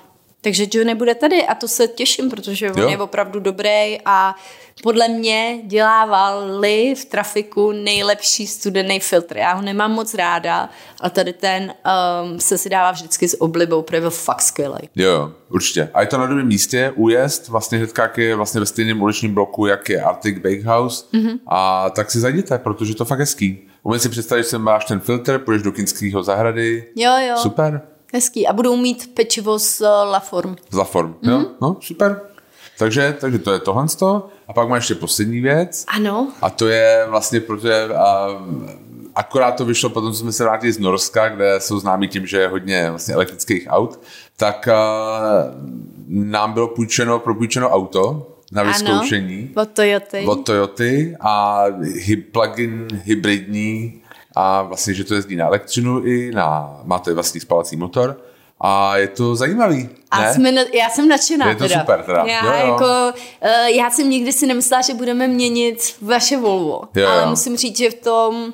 [0.48, 2.90] takže Johnny bude tady a to se těším, protože on jo.
[2.90, 4.36] je opravdu dobrý a
[4.84, 9.38] podle mě dělávali v trafiku nejlepší studený filtr.
[9.38, 10.70] Já ho nemám moc ráda,
[11.02, 11.74] a tady ten
[12.24, 14.90] um, se si dává vždycky s oblibou, protože byl fakt skvělý.
[14.96, 15.90] Jo, určitě.
[15.94, 19.66] A je to na dobrém místě, újezd, vlastně hnedka, je vlastně ve stejném uličním bloku,
[19.66, 21.06] jak je Arctic Bakehouse.
[21.14, 21.40] Mm-hmm.
[21.48, 23.68] A tak si zajděte, protože to fakt hezký.
[23.84, 26.86] Umím si představit, že máš ten filtr, půjdeš do Kinského zahrady.
[26.96, 27.36] Jo, jo.
[27.38, 27.97] Super.
[28.14, 28.48] Hezký.
[28.48, 30.56] A budou mít pečivo z uh, Laform.
[30.70, 31.32] Z Laform, mm-hmm.
[31.32, 31.46] jo.
[31.62, 32.22] No, super.
[32.80, 33.86] Takže, takže to je tohle.
[34.48, 35.86] A pak má ještě poslední věc.
[35.88, 36.28] Ano.
[36.42, 38.28] A to je vlastně, protože a,
[39.16, 42.38] akorát to vyšlo potom, co jsme se vrátili z Norska, kde jsou známí tím, že
[42.38, 44.00] je hodně vlastně elektrických aut,
[44.38, 44.78] tak a,
[46.08, 49.52] nám bylo půjčeno, propůjčeno auto na vyzkoušení.
[49.56, 50.26] Ano, od Toyoty.
[50.28, 54.02] Od Toyoty a hy, plug-in hybridní
[54.40, 58.22] a vlastně, že to jezdí na elektřinu i na, má to vlastní spalací motor
[58.62, 59.90] a je to zajímavý.
[60.12, 60.34] A ne?
[60.34, 61.80] jsme, já jsem nadšená Je to teda.
[61.80, 62.24] super teda.
[62.26, 62.72] Já, jo, jo.
[62.72, 67.30] Jako, uh, já jsem nikdy si nemyslela, že budeme měnit vaše Volvo, jo, ale jo.
[67.30, 68.54] musím říct, že v tom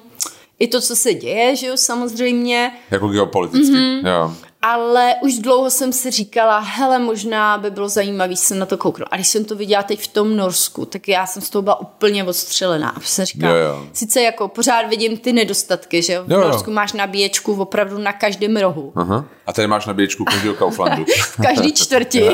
[0.59, 2.71] i to, co se děje, že jo, samozřejmě.
[2.91, 4.07] Jako geopoliticky, mm-hmm.
[4.07, 4.35] jo.
[4.63, 9.07] Ale už dlouho jsem si říkala, hele, možná by bylo zajímavé se na to kouknout.
[9.11, 11.79] A když jsem to viděla teď v tom Norsku, tak já jsem z toho byla
[11.79, 12.89] úplně odstřelená.
[12.89, 13.87] A jsem říkala, jo, jo.
[13.93, 16.75] sice jako pořád vidím ty nedostatky, že v jo, Norsku jo.
[16.75, 18.91] máš nabíječku opravdu na každém rohu.
[18.95, 19.25] Aha.
[19.47, 21.05] A tady máš nabíječku každého Kauflandu.
[21.21, 22.21] v každý čtvrti.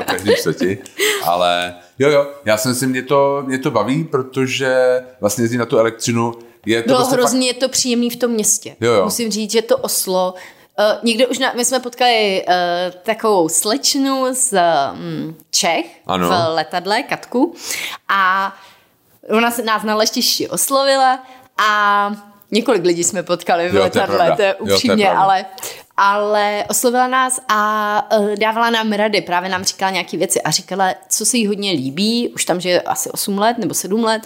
[0.00, 0.78] v každý čtvrti.
[1.24, 5.66] Ale jo, jo, já si myslím, mě to, mě to baví, protože vlastně jezdí na
[5.66, 6.34] tu elektřinu
[6.66, 7.54] je to Bylo prostě hrozně fakt...
[7.56, 8.76] je to příjemný v tom městě.
[8.80, 9.04] Jo, jo.
[9.04, 10.34] Musím říct, že to Oslo
[10.78, 12.54] Uh, někde už na, my jsme potkali uh,
[13.02, 14.52] takovou slečnu z
[14.92, 16.28] um, Čech ano.
[16.28, 17.54] v letadle, Katku,
[18.08, 18.52] a
[19.30, 21.26] ona se nás na letišti oslovila
[21.58, 25.44] a několik lidí jsme potkali v letadle, to je, upřímně, jo, to je ale
[25.96, 30.94] ale oslovila nás a uh, dávala nám rady, právě nám říkala nějaké věci a říkala,
[31.08, 34.22] co se jí hodně líbí, už tam, že je asi 8 let nebo 7 let,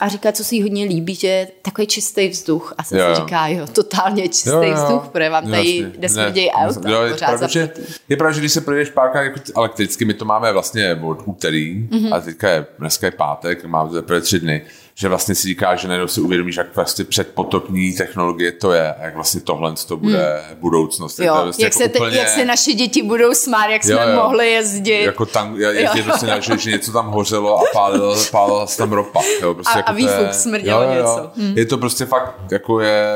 [0.00, 2.74] a říká, co se jí hodně líbí, že je takový čistý vzduch.
[2.78, 4.74] A jsem jo, si říká, jo, totálně čistý jo, jo.
[4.74, 7.70] vzduch, protože vám tady nesmrdějí auta jo, je pravda, že,
[8.08, 11.88] je pravda, že když se projdeš párkrát jako elektricky, my to máme vlastně od úterý
[11.88, 12.14] mm-hmm.
[12.14, 14.62] a teďka je, dneska je pátek, máme to tři dny,
[14.98, 19.14] že vlastně si říká, že najednou si uvědomíš, jak vlastně předpotopní technologie to je, jak
[19.14, 20.60] vlastně tohle to bude hmm.
[20.60, 21.18] budoucnost.
[21.18, 22.16] Jo, to vlastně jak, jako se te, úplně...
[22.16, 24.22] jak se naše děti budou smát, jak jo, jsme jo.
[24.22, 25.02] mohli jezdit.
[25.02, 28.92] Jako tam, jezdit prostě na, že, že, něco tam hořelo a pálilo, pálila se tam
[28.92, 29.20] ropa.
[29.42, 31.30] Jo, prostě a, jako a výfuk smrdělo jo, jo, něco.
[31.36, 31.58] Hmm.
[31.58, 33.06] Je to prostě fakt, jako je,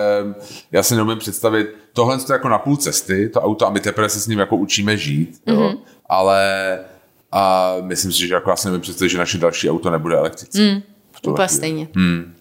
[0.72, 4.08] já si neumím představit, tohle je jako na půl cesty, to auto, a my teprve
[4.08, 5.78] se s ním jako učíme žít, jo, mm-hmm.
[6.08, 6.78] ale
[7.32, 10.58] a myslím si, že jako já si nevím představit, že naše další auto nebude elektrické.
[10.58, 10.82] Mm.
[11.26, 11.88] Úplně stejně.
[11.94, 12.34] Hmm.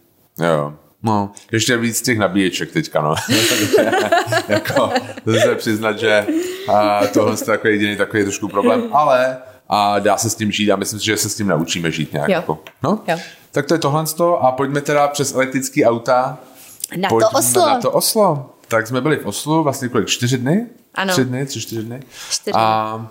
[0.43, 0.73] Jo.
[1.03, 3.15] No, ještě víc těch nabíječek teďka, no.
[4.47, 4.89] jako,
[5.23, 6.27] to se přiznat, že
[6.73, 9.37] a, tohle je takový jediný takový trošku problém, ale
[9.69, 12.13] a dá se s tím žít a myslím si, že se s tím naučíme žít
[12.13, 12.29] nějak.
[12.29, 12.35] Jo.
[12.35, 12.59] Jako.
[12.83, 13.03] No?
[13.07, 13.17] Jo.
[13.51, 14.03] Tak to je tohle
[14.39, 16.37] a pojďme teda přes elektrický auta.
[16.97, 17.65] Na to Oslo.
[17.65, 18.49] Na to Oslo.
[18.67, 20.07] Tak jsme byli v Oslu vlastně kolik?
[20.07, 20.67] Čtyři dny?
[20.95, 21.13] Ano.
[21.13, 21.99] Tři dny, tři, čtyři dny.
[22.29, 22.53] Čtyři.
[22.55, 23.07] A,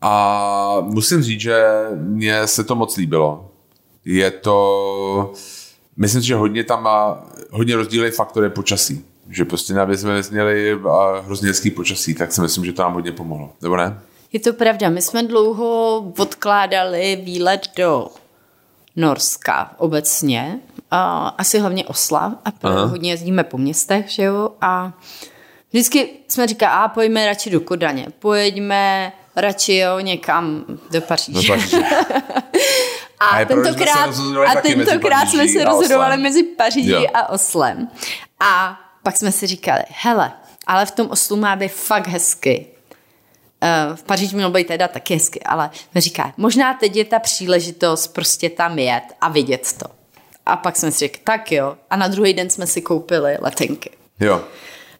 [0.00, 3.50] a musím říct, že mně se to moc líbilo
[4.06, 5.32] je to,
[5.96, 9.04] myslím si, že hodně tam má, hodně rozdílný faktory počasí.
[9.30, 10.78] Že prostě na jsme měli
[11.24, 13.52] hrozně hezký počasí, tak si myslím, že to nám hodně pomohlo.
[13.62, 13.98] Nebo ne?
[14.32, 14.88] Je to pravda.
[14.88, 18.08] My jsme dlouho odkládali výlet do
[18.96, 22.84] Norska obecně, a asi hlavně Osla a Aha.
[22.84, 24.92] hodně jezdíme po městech, že jo, a
[25.70, 31.48] vždycky jsme říkali, a pojďme radši do Kodaně, pojďme radši jo někam do Paříže.
[31.48, 31.82] Do Paříže.
[33.20, 34.10] A, a tentokrát,
[34.46, 37.06] a tentokrát jsme se rozhodovali mezi Paříží jo.
[37.14, 37.88] a Oslem.
[38.40, 40.32] A pak jsme si říkali, hele,
[40.66, 42.66] ale v tom Oslu má být fakt hezky.
[43.62, 47.18] Uh, v Paříži mělo být teda taky hezky, ale jsme říká, možná teď je ta
[47.18, 49.86] příležitost prostě tam jet a vidět to.
[50.46, 51.76] A pak jsme si řekli, tak jo.
[51.90, 53.90] A na druhý den jsme si koupili letenky.
[54.20, 54.44] Jo.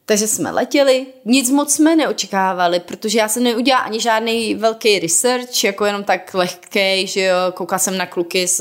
[0.09, 5.65] Takže jsme letěli, nic moc jsme neočekávali, protože já jsem neudělala ani žádný velký research,
[5.65, 8.61] jako jenom tak lehký, že jo, koukala jsem na kluky z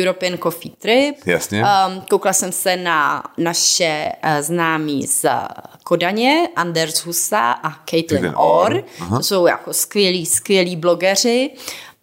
[0.00, 1.16] European Coffee Trip.
[1.26, 1.62] Jasně.
[1.62, 5.26] Um, koukala jsem se na naše uh, známí z
[5.84, 8.82] Kodaně, Anders Husa a Caitlin Orr.
[9.16, 11.50] To jsou jako skvělí, skvělí blogeři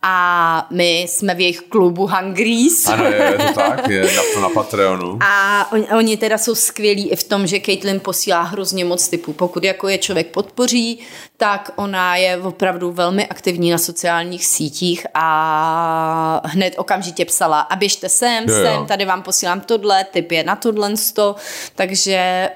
[0.01, 2.87] a my jsme v jejich klubu Hungries.
[2.87, 5.19] Ano, je, je to tak, je na, to na Patreonu.
[5.21, 9.33] A oni, oni teda jsou skvělí i v tom, že Caitlin posílá hrozně moc typů.
[9.33, 10.99] Pokud jako je člověk podpoří,
[11.37, 18.09] tak ona je opravdu velmi aktivní na sociálních sítích a hned okamžitě psala a běžte
[18.09, 21.35] sem, jo, sem, tady vám posílám tohle, typ je na tohle sto,
[21.75, 22.49] takže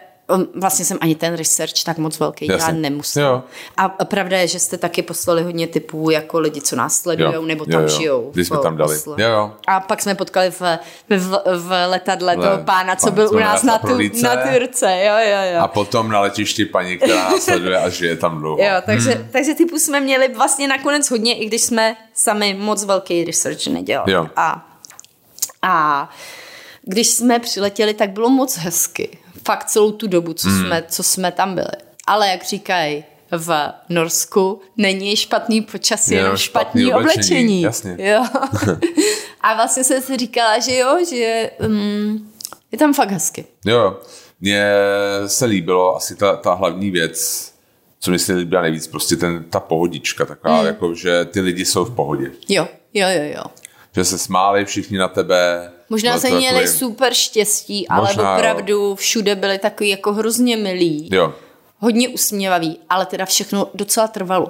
[0.56, 3.44] vlastně jsem ani ten research tak moc velký dělat nemusel.
[3.78, 7.66] A pravda je, že jste taky poslali hodně typů jako lidi, co nás sledují nebo
[7.66, 7.98] tam jo, jo.
[7.98, 8.32] žijou.
[8.34, 8.98] Když jsme tam dali.
[9.08, 9.52] Jo, jo.
[9.68, 10.62] A pak jsme potkali v,
[11.10, 15.04] v, v letadle Le, toho pána, co byl u nás na, tu, na Turce.
[15.06, 15.60] Jo, jo, jo.
[15.62, 18.64] A potom na letišti paní, která nás sleduje a žije tam dlouho.
[18.64, 19.28] Jo, takže, hmm.
[19.32, 24.12] takže typů jsme měli vlastně nakonec hodně, i když jsme sami moc velký research nedělali.
[24.12, 24.28] Jo.
[24.36, 24.68] A,
[25.62, 26.10] a
[26.82, 30.66] když jsme přiletěli, tak bylo moc hezky fakt celou tu dobu, co, hmm.
[30.66, 31.72] jsme, co jsme tam byli.
[32.08, 37.20] Ale jak říkají v Norsku, není špatný počasí, jenom špatný, špatný oblečení.
[37.20, 37.62] oblečení.
[37.62, 37.96] Jasně.
[38.00, 38.26] Jo.
[39.42, 42.32] A vlastně jsem si říkala, že jo, že um,
[42.72, 43.46] je tam fakt hezky.
[43.66, 44.00] Jo,
[44.42, 44.66] mně
[45.28, 47.52] se líbilo asi ta, ta hlavní věc,
[48.00, 50.68] co mi se líbila nejvíc, prostě ten, ta pohodička, taková, mm.
[50.68, 52.32] jako, že ty lidi jsou v pohodě.
[52.50, 53.44] Jo, jo, jo, jo.
[53.96, 56.78] Že se smáli všichni na tebe, Možná se měli takový...
[56.78, 58.96] super štěstí, ale Možná, opravdu jo.
[58.96, 61.10] všude byli takový jako hrozně milí.
[61.12, 61.34] Jo.
[61.80, 64.48] Hodně usměvaví, ale teda všechno docela trvalo.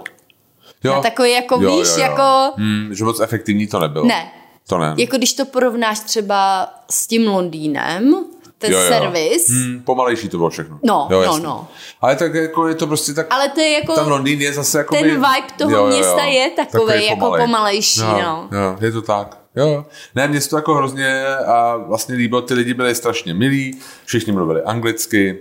[0.83, 0.93] Jo.
[0.93, 2.01] Na takový jako, jo, víš, jo, jo.
[2.01, 2.53] jako...
[2.57, 4.05] Hmm, že moc efektivní to nebylo.
[4.05, 4.31] Ne.
[4.67, 4.93] To ne.
[4.97, 8.15] Jako když to porovnáš třeba s tím Londýnem,
[8.57, 8.87] ten Jo, jo.
[8.87, 9.49] servis.
[9.49, 10.79] Hmm, pomalejší to bylo všechno.
[10.83, 11.43] No, jo, no, jasně.
[11.43, 11.67] no.
[12.01, 13.27] Ale tak jako je to prostě tak...
[13.29, 13.93] Ale to je jako...
[13.95, 17.45] Ten Londýn je zase jako ten vibe toho města je takovej jako pomalej.
[17.45, 18.49] pomalejší, no.
[18.51, 19.40] Jo, je to tak.
[19.55, 19.85] Jo.
[20.15, 24.33] Ne, mě se to jako hrozně a vlastně líbilo, ty lidi byli strašně milí, všichni
[24.33, 25.39] mluvili anglicky,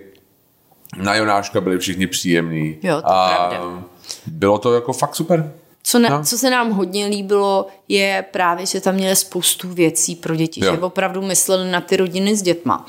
[0.97, 2.77] na Jonáška byli všichni příjemní.
[2.83, 3.83] Jo, to a pravda.
[4.27, 5.53] bylo to jako fakt super.
[5.83, 6.25] Co, na, No.
[6.25, 10.73] co se nám hodně líbilo, je právě, že tam měli spoustu věcí pro děti, Jo.
[10.75, 12.87] že opravdu mysleli na ty rodiny s dětma.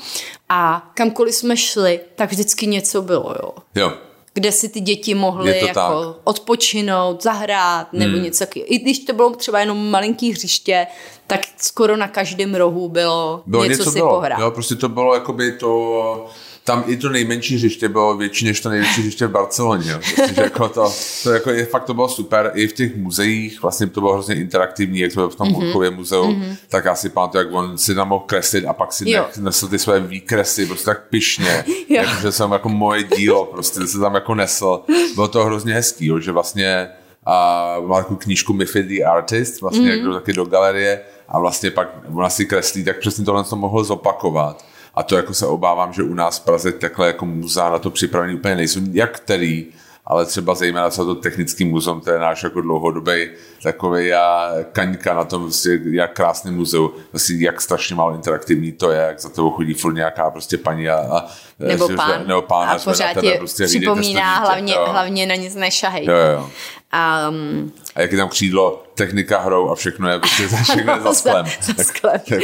[0.48, 3.52] A kamkoliv jsme šli, tak vždycky něco bylo, jo.
[3.74, 3.92] Jo.
[4.34, 5.92] Kde si ty děti mohly jako tak.
[5.92, 6.14] Hmm.
[6.24, 8.66] odpočinout, zahrát nebo něco takového.
[8.74, 10.86] I když to bylo třeba jenom malinký hřiště,
[11.26, 14.14] tak skoro na každém rohu bylo, Bylo něco, něco, si bylo.
[14.14, 14.38] pohrát.
[14.40, 16.26] Jo, prostě to bylo jakoby to,
[16.64, 19.90] tam i to nejmenší hřiště bylo větší než to největší hřiště v Barceloně.
[19.90, 19.98] Jo.
[19.98, 22.50] Prostě, že jako to, to jako je, fakt to bylo super.
[22.54, 25.56] I v těch muzeích, vlastně to bylo hrozně interaktivní, jak to bylo v tom Mhm.
[25.56, 25.64] mm-hmm.
[25.64, 26.56] Murchově muzeu, mm-hmm.
[26.68, 29.26] tak já si pamatuju, jak on si tam mohl kreslit a pak si Jo.
[29.40, 32.02] nesl ty své výkresy, prostě tak pyšně, Jo.
[32.02, 34.80] jako, že jsem jako moje dílo, prostě se tam jako nesl.
[35.14, 36.88] Bylo to hrozně hezký, jo, že vlastně
[37.26, 40.04] a má takovou knížku Miffy the Artist, vlastně mm-hmm.
[40.12, 43.84] jak taky do galerie a vlastně pak ona si kreslí, tak přesně tohle to mohl
[43.84, 44.64] zopakovat.
[44.94, 47.90] A to jako se obávám, že u nás v Praze takhle jako muzea na to
[47.90, 48.80] připravený úplně nejsou.
[48.92, 49.66] Jak který,
[50.06, 53.30] ale třeba zejména co to technický muzeum, to je náš jako dlouhodobý
[53.62, 58.90] takový a kaňka na tom, prostě, jak krásný muzeu, vlastně jak strašně málo interaktivní to
[58.90, 61.26] je, jak za tebou chodí furt nějaká prostě paní a, a
[61.58, 62.22] Nebo pán.
[62.26, 64.86] nebo pán a pořád je prostě připomíná dítě, hlavně, jo.
[64.90, 66.04] hlavně na nic nešahej.
[66.06, 66.50] Jo, jo.
[67.28, 71.12] Um, A jak je tam křídlo, technika hrou a všechno je prostě všechno je za
[71.14, 71.46] sklem.
[71.60, 72.20] za, za sklem.
[72.28, 72.38] Tak-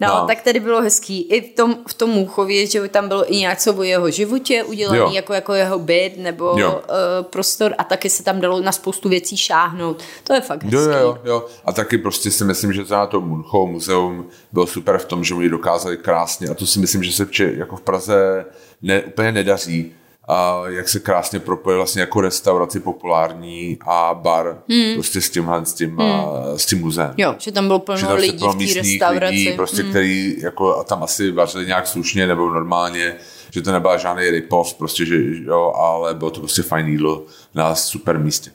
[0.00, 0.14] No, no.
[0.20, 1.22] no, tak tady bylo hezký.
[1.22, 4.98] I v tom, v tom Můchově, že tam bylo i něco o jeho životě udělaný,
[4.98, 5.10] Jo.
[5.12, 6.72] jako, jako jeho byt nebo Jo.
[6.72, 10.02] uh, prostor a taky se tam dalo na spoustu věcí šáhnout.
[10.24, 10.76] To je fakt hezký.
[10.76, 11.46] Jo, jo, jo.
[11.64, 15.24] A taky prostě si myslím, že to na to Munchou muzeum bylo super v tom,
[15.24, 18.43] že oni dokázali krásně, a to si myslím, že se v, Če- jako v Praze
[18.82, 19.92] ne, úplně nedaří,
[20.28, 24.94] a jak se krásně propoje vlastně jako restauraci populární a bar hmm.
[24.94, 26.58] prostě s tímhle, s tím, hmm.
[26.58, 27.14] s tím muzeem.
[27.16, 29.34] Jo, že tam bylo Že plno tam lidí plno v té restauraci.
[29.34, 29.90] lidí, prostě, hmm.
[29.90, 33.16] který jako tam asi vařili nějak slušně nebo normálně,
[33.50, 37.22] že to nebyla žádný rip-off, prostě, že, jo, ale bylo to prostě fajn jídlo
[37.54, 38.50] na super místě.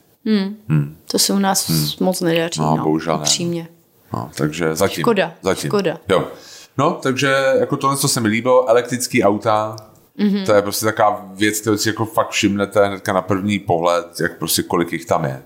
[1.11, 3.67] To se u nás moc nedaří, No, no, bohužel ne.
[4.13, 5.01] No, takže zatím.
[5.01, 5.69] Škoda, zatím.
[5.69, 5.97] škoda.
[6.09, 6.27] Jo.
[6.79, 9.75] No, takže jako tohle, co se mi líbilo, elektrický auta,
[10.17, 10.29] Mhm.
[10.29, 10.45] mm-hmm.
[10.45, 14.37] to je prostě taková věc, kterou si jako fakt všimnete hnedka na první pohled, jak
[14.37, 15.41] prostě kolik jich tam je.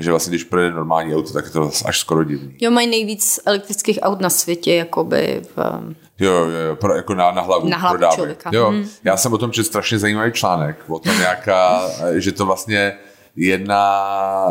[0.00, 2.56] že vlastně když projede normální auto, tak je to až skoro divný.
[2.60, 5.80] Jo, mají nejvíc elektrických aut na světě, jakoby v,
[6.18, 7.68] Jo, jo, jo, pro, jako na, na hlavu.
[7.68, 8.16] Na hlavu prodávají.
[8.16, 8.50] člověka.
[8.52, 8.84] Jo, Hmm.
[9.04, 11.80] já jsem o tom četl strašně zajímavý článek, o tom nějaká,
[12.16, 12.96] že to vlastně
[13.36, 13.82] jedna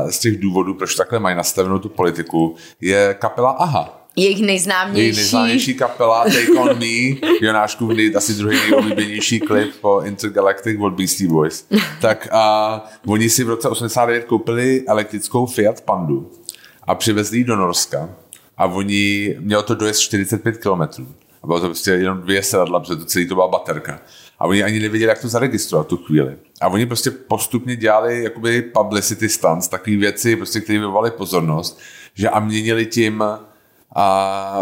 [0.09, 3.96] z těch důvodů, proč takhle mají nastavenou tu politiku, je kapela AHA.
[4.17, 5.07] Jejich nejznámější.
[5.07, 10.93] Její nejznámější kapela Take On Me, Jonáškův nej, asi druhý nejoblíbenější klip po Intergalactic od
[10.93, 11.65] Beastie Boys.
[12.01, 16.31] Tak a oni si v roce 89 koupili elektrickou Fiat Pandu
[16.83, 18.09] a přivezli ji do Norska
[18.57, 20.81] a oni, mělo to dojezd 45 km.
[21.43, 24.01] A bylo to prostě jenom dvě sedadla, protože to celý to byla baterka.
[24.39, 26.35] A oni ani nevěděli, jak to zaregistrovat tu chvíli.
[26.61, 31.79] A oni prostě postupně dělali jakoby publicity stunts, takové věci, prostě, které vyvolaly pozornost,
[32.13, 33.23] že a měnili tím
[33.99, 34.61] a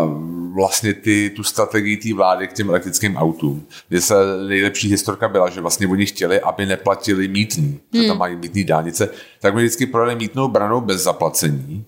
[0.53, 3.65] vlastně ty, tu strategii té vlády k těm elektrickým autům.
[3.89, 4.13] Kde se
[4.47, 8.01] nejlepší historka byla, že vlastně oni chtěli, aby neplatili mítný, hmm.
[8.01, 9.09] že tam mají mítný dálnice,
[9.41, 11.85] tak mi vždycky prodali mítnou branou bez zaplacení,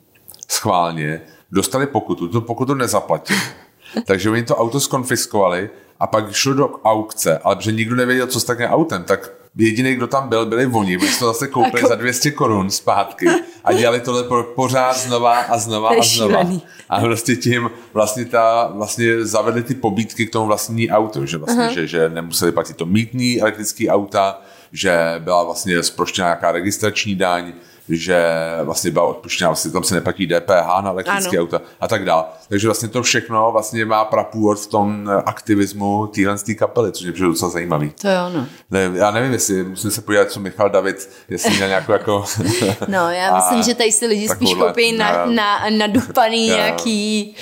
[0.49, 3.39] schválně, dostali pokutu, tu pokutu nezaplatili.
[4.05, 8.39] Takže oni to auto skonfiskovali a pak šlo do aukce, ale protože nikdo nevěděl, co
[8.39, 10.97] s takým autem, tak jediný, kdo tam byl, byli oni.
[10.97, 13.25] Oni si to zase koupili Jako- za 200 korun zpátky
[13.63, 16.43] a dělali tohle po- pořád znova a znova a znova.
[16.89, 21.69] A prostě tím vlastně, ta, vlastně zavedli ty pobídky k tomu vlastní auto, že vlastně,
[21.73, 27.53] že, že nemuseli platit to mítný elektrický auta, že byla vlastně zproštěna nějaká registrační daň,
[27.89, 28.26] že
[28.63, 31.43] vlastně byla odpuštěna, vlastně tam se neplatí DPH na elektrické Ano.
[31.43, 32.23] auta a tak dále.
[32.50, 37.06] Takže vlastně to všechno vlastně má prapůvod v tom aktivismu téhle z té kapely, což
[37.06, 37.91] je přijde docela zajímavý.
[38.02, 38.45] To je ono.
[38.71, 42.26] Ne, já nevím, jestli musím se podívat, co Michal David, jestli měl nějakou jako...
[42.88, 46.56] No, já A myslím, že tady si lidi spíš koupí na, na, na dupaný Jo.
[46.56, 47.36] nějaký...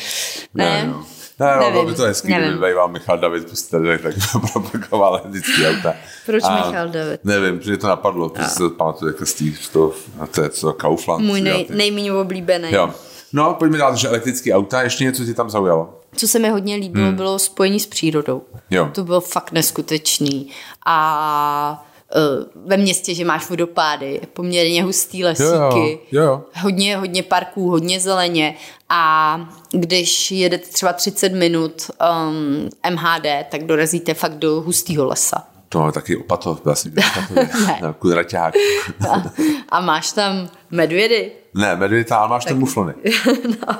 [0.53, 1.05] Ne, Ne, no.
[1.39, 2.49] Ne, no, bylo by Nevím, to hezký, nevím.
[2.49, 4.15] kdyby býval Michal David prostě tady tak
[4.53, 5.93] propagoval vždycky auta.
[6.25, 7.19] Proč A Michal David?
[7.23, 9.75] Nevím, protože to napadlo, protože si to pamatuju jako z těch,
[10.19, 11.25] a to je co, Kaufland.
[11.25, 12.67] Můj jo, nej, nejméně oblíbený.
[12.71, 12.89] Jo.
[13.33, 15.99] No, pojďme dál, že elektrický auta, ještě něco ti tam zaujalo.
[16.15, 17.15] Co se mi hodně líbilo, Hmm.
[17.15, 18.41] bylo spojení s přírodou.
[18.69, 18.89] Jo.
[18.93, 20.49] To bylo fakt neskutečný.
[20.85, 21.85] A
[22.65, 26.41] ve městě, že máš vodopády, poměrně hustý lesíky, jo, jo.
[26.61, 28.55] hodně, hodně parků, hodně zeleně
[28.89, 29.39] a
[29.79, 31.91] když jedete třeba 30 minut
[32.27, 35.47] um, MHD, tak dorazíte fakt do hustého lesa.
[35.69, 36.91] To máme taky opatov, vlastně
[37.81, 38.53] na kudraťák.
[39.09, 39.23] a,
[39.69, 41.31] a máš tam medvědy?
[41.53, 42.51] Ne, medvědy, ale máš tak...
[42.51, 42.93] tam muflony.
[43.47, 43.77] no.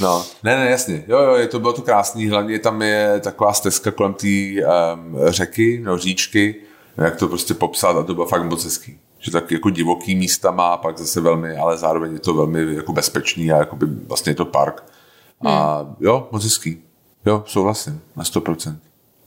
[0.00, 1.04] No, ne, ne, jasně.
[1.08, 5.18] Jo, jo, je to bylo to krásný, hlavně tam je taková stezka kolem té um,
[5.28, 6.54] řeky, no, říčky,
[6.96, 8.98] jak to prostě popsat a to bylo fakt moc hezký.
[9.26, 12.92] Že tak jako divoký místa má, pak zase velmi, ale zároveň je to velmi jako
[12.92, 14.84] bezpečný a jako by vlastně je to park.
[15.46, 15.96] A hmm.
[16.00, 16.82] jo, moc hezký.
[17.26, 18.76] Jo, souhlasím, na 100%.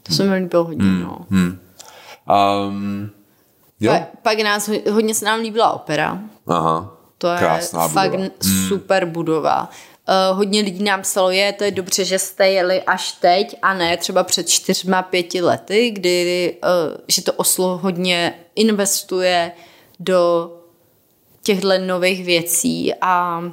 [0.04, 1.02] To se mi líbilo hodně, hmm.
[1.02, 1.26] no.
[1.30, 1.60] Hmm.
[2.68, 3.10] Um,
[3.80, 3.92] jo.
[3.92, 6.20] Pa, pak nás, hodně se nám líbila opera.
[6.48, 6.98] Aha.
[7.18, 8.30] To je Krásná fakt budova.
[8.68, 9.70] super budova.
[10.10, 13.74] Uh, hodně lidí nám psalo, je, to je dobře, že jste jeli až teď a
[13.74, 19.52] ne třeba před čtyřma, pěti lety, kdy, uh, že to Oslo hodně investuje
[20.00, 20.52] do
[21.44, 23.44] těchto nových věcí a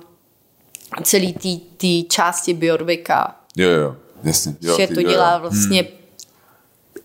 [1.02, 1.32] celý
[1.76, 3.40] té části Bjorvika.
[3.56, 4.56] Jo, jo, jasně.
[4.60, 5.40] Jo, že to jo, dělá jo.
[5.40, 5.96] vlastně hmm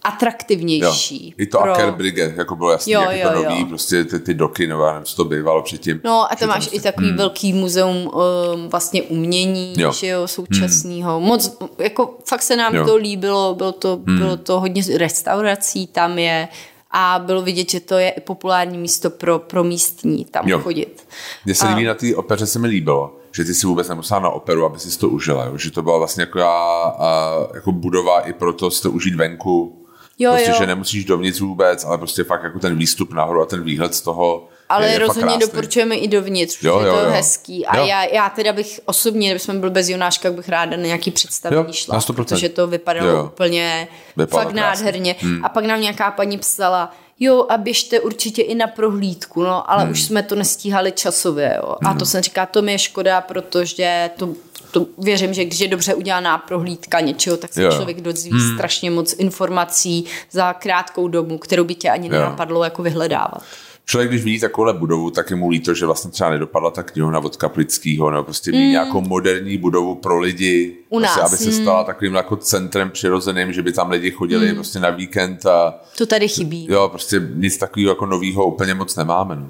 [0.04, 1.26] atraktivnější.
[1.28, 1.34] Jo.
[1.38, 1.72] I to pro...
[1.72, 3.66] Akerbrigge, jako bylo jasný, jo, jak jo, to nový, jo.
[3.66, 6.02] prostě ty, ty doky, nebo nevím, co to bývalo předtím.
[6.04, 7.18] No a tam máš i takový hmm.
[7.18, 9.94] velký muzeum um, vlastně umění, Jo.
[9.94, 11.18] že jo, současného.
[11.18, 11.28] Hmm.
[11.28, 12.86] Moc, jako fakt se nám Jo.
[12.86, 14.18] to líbilo, bylo to, hmm.
[14.18, 16.48] bylo to hodně restaurací tam je
[16.94, 20.60] a bylo vidět, že to je i populární místo pro, pro místní tam Jo.
[20.60, 21.08] chodit.
[21.46, 24.20] Mně se A- líbí na té opeře, se mi líbilo, že ty si vůbec nemusela
[24.20, 25.58] na operu, aby si to užila, jo?
[25.58, 29.78] že to byla vlastně jako, a, jako budova i pro to si to užít venku.
[30.20, 30.56] Jo, prostě, jo.
[30.60, 34.02] že nemusíš dovnitř vůbec, ale prostě fakt jako ten výstup nahoru a ten výhled z
[34.02, 35.40] toho Ale je, je rozhodně krásný.
[35.40, 37.10] doporučujeme i dovnitř, Jo, jo, je jo, to jo.
[37.12, 37.66] hezký.
[37.66, 37.86] A Jo.
[37.86, 41.74] já, já teda bych osobně, kdybychom byli bez Jonáška, bych ráda na nějaký představení Jo,
[41.74, 42.14] šla, na 100%.
[42.14, 43.24] protože to vypadalo Jo.
[43.26, 44.86] úplně Vypadalo fakt krásně.
[44.86, 45.16] nádherně.
[45.20, 45.46] Hmm.
[45.46, 49.84] A pak nám nějaká paní psala, jo, a běžte určitě i na prohlídku, no, ale
[49.84, 49.92] hmm.
[49.92, 51.76] už jsme to nestíhali časově, jo.
[51.86, 52.00] A Hmm.
[52.00, 54.30] to jsem říká, to mi je škoda, protože to,
[54.72, 57.72] to věřím, že když je dobře udělaná prohlídka něčeho, tak se Jo.
[57.72, 58.56] člověk dozví hmm.
[58.56, 62.12] strašně moc informací za krátkou dobu, kterou by tě ani Jo.
[62.14, 63.44] nenapadlo jako vyhledávat.
[63.86, 67.20] Člověk, když vidí takovouhle budovu, tak je mu líto, že vlastně třeba nedopadla ta knihovna
[67.20, 71.52] od Kaplického, nebo prostě mít nějakou moderní budovu pro lidi, U prostě, nás, aby se
[71.52, 76.06] stala takovým jako centrem přirozeným, že by tam lidi chodili prostě na víkend a To
[76.06, 76.68] tady chybí.
[76.70, 79.36] jo, prostě nic takového jako nového úplně moc nemáme.
[79.36, 79.48] No.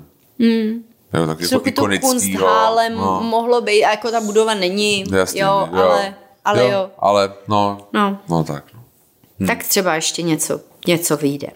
[1.13, 1.81] Jo, tak jako Trochu to
[2.89, 3.21] no, no.
[3.23, 6.15] mohlo být, a jako ta budova není, jasně, jo, ale,
[6.45, 6.89] ale jo.
[6.99, 8.17] Ale no, No.
[8.29, 8.63] no tak.
[8.73, 8.79] No.
[9.39, 9.47] Hmm.
[9.47, 11.47] Tak třeba ještě něco, něco vyjde.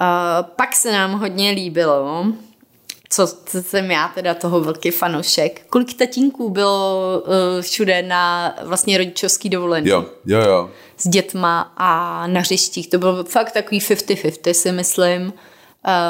[0.00, 2.26] Uh, pak se nám hodně líbilo,
[3.10, 5.66] co co jsem já teda toho velký fanoušek.
[5.70, 10.70] Kolik tatínků bylo uh, všude na vlastně rodičovský dovolený Jo, jo, jo.
[10.96, 12.90] s dětma a na hřištích.
[12.90, 15.32] To bylo fakt takový 50-50 si myslím.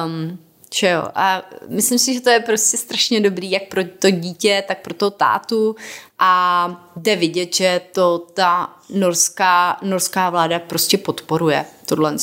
[0.07, 0.39] Um,
[0.75, 1.09] že jo.
[1.15, 4.95] A myslím si, že to je prostě strašně dobrý, jak pro to dítě, tak pro
[4.95, 5.77] toho tátu
[6.19, 12.17] a jde vidět, že to ta norská, norská vláda prostě podporuje, tohle.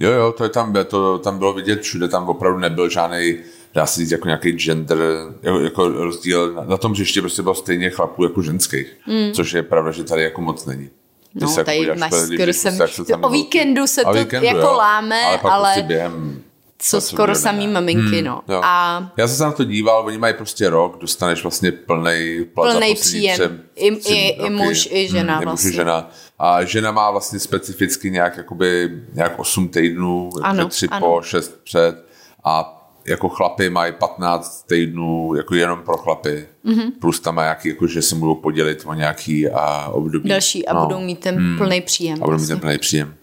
[0.00, 3.36] Jo, jo, to, je tam, to tam bylo vidět všude, tam opravdu nebyl žádný
[3.74, 4.98] dá se říct jako nějaký gender,
[5.42, 6.52] jako, jako rozdíl.
[6.52, 9.32] Na, na tom hřiště prostě bylo stejně chlapů jako ženských, mm.
[9.32, 10.90] což je pravda, že tady jako moc není.
[11.32, 12.78] Když No, se jako tady podíváš, máš skoro jsem,
[13.22, 14.72] o víkendu se to víkendu, jako jo.
[14.76, 16.42] láme, ale, pak ale prostě během
[16.78, 18.40] co skoro samý maminky, no.
[18.48, 18.60] Jo.
[18.64, 22.72] A Já jsem se na to díval, oni mají prostě rok, dostaneš vlastně plný plat
[22.72, 23.34] Plnej příjem.
[23.38, 24.50] tři- I- tři i- i roky.
[24.50, 25.70] muž, i žena Hmm, i muž, vlastně.
[25.70, 26.10] i žena.
[26.38, 31.06] A žena má vlastně specificky nějak jakoby nějak 8 týdnů, Ano, jakože 3 ano.
[31.06, 32.04] po, 6 před
[32.44, 36.46] a jako chlapy mají 15 týdnů jako jenom pro chlapy.
[36.64, 36.78] Mhm.
[36.80, 36.92] Mm-hmm.
[37.00, 40.28] Plus tam má nějaký, jako, že se budou podělit o nějaký a, období.
[40.28, 40.86] další a No.
[40.86, 41.58] budou mít ten hmm.
[41.58, 42.14] plný příjem.
[42.14, 42.54] A budou mít vlastně.
[42.54, 43.14] ten plný příjem.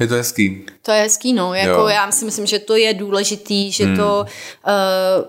[0.00, 0.66] Je to hezký.
[0.82, 1.54] To je hezký, no.
[1.54, 1.86] Jako Jo.
[1.86, 3.96] já si myslím, že to je důležitý, že hmm.
[3.96, 4.26] to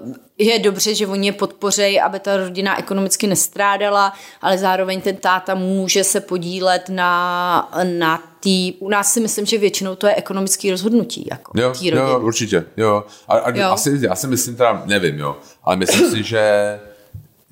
[0.07, 5.15] uh, je dobře, že oni je podpořejí, aby ta rodina ekonomicky nestrádala, ale zároveň ten
[5.15, 10.15] táta může se podílet na, na tý, u nás si myslím, že většinou to je
[10.15, 12.09] ekonomický rozhodnutí, jako Jo, tý rodiny.
[12.09, 13.03] jo, určitě, jo.
[13.27, 13.69] A, a Jo.
[13.71, 16.79] Asi, já si myslím teda, nevím, jo, ale myslím si, že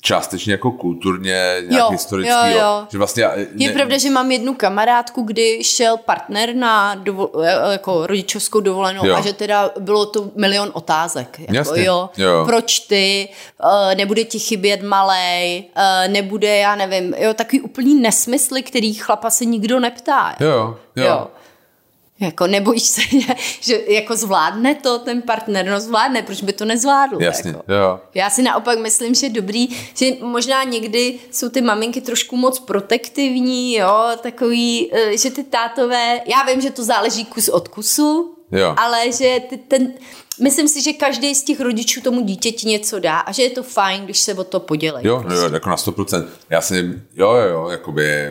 [0.01, 2.87] částečně jako kulturně, nějak Jo, historický, jo, jo.
[2.91, 3.29] že vlastně...
[3.55, 7.29] Je ne, pravda, že mám jednu kamarádku, kdy šel partner na dovol,
[7.71, 9.15] jako rodičovskou dovolenou Jo.
[9.15, 11.39] a že teda bylo to milion otázek.
[11.39, 12.43] Jako, Jasně, jo, jo.
[12.45, 13.29] Proč ty,
[13.95, 15.63] nebude ti chybět malej,
[16.07, 20.35] nebude, já nevím, jo, takový úplný nesmysly, který chlapa se nikdo neptá.
[20.39, 21.05] Jo, jo.
[21.05, 21.27] jo.
[22.21, 26.65] Jako nebojíš se, že, že jako zvládne to ten partner, no zvládne, proč by to
[26.65, 27.21] nezvládl?
[27.21, 27.73] Jasně, jako.
[27.73, 27.99] jo.
[28.13, 33.75] Já si naopak myslím, že dobrý, že možná někdy jsou ty maminky trošku moc protektivní,
[33.75, 38.73] jo, takový, eh, že ty tátové, já vím, že to záleží kus od kusu, Jo.
[38.77, 39.93] ale že ty, ten,
[40.41, 43.63] myslím si, že každý z těch rodičů tomu dítěti něco dá a že je to
[43.63, 45.07] fajn, když se o to podělají.
[45.07, 46.27] Jo, no jo, jako na 100%.
[46.49, 46.75] Já si,
[47.15, 48.29] jo, jo, jo, jakoby,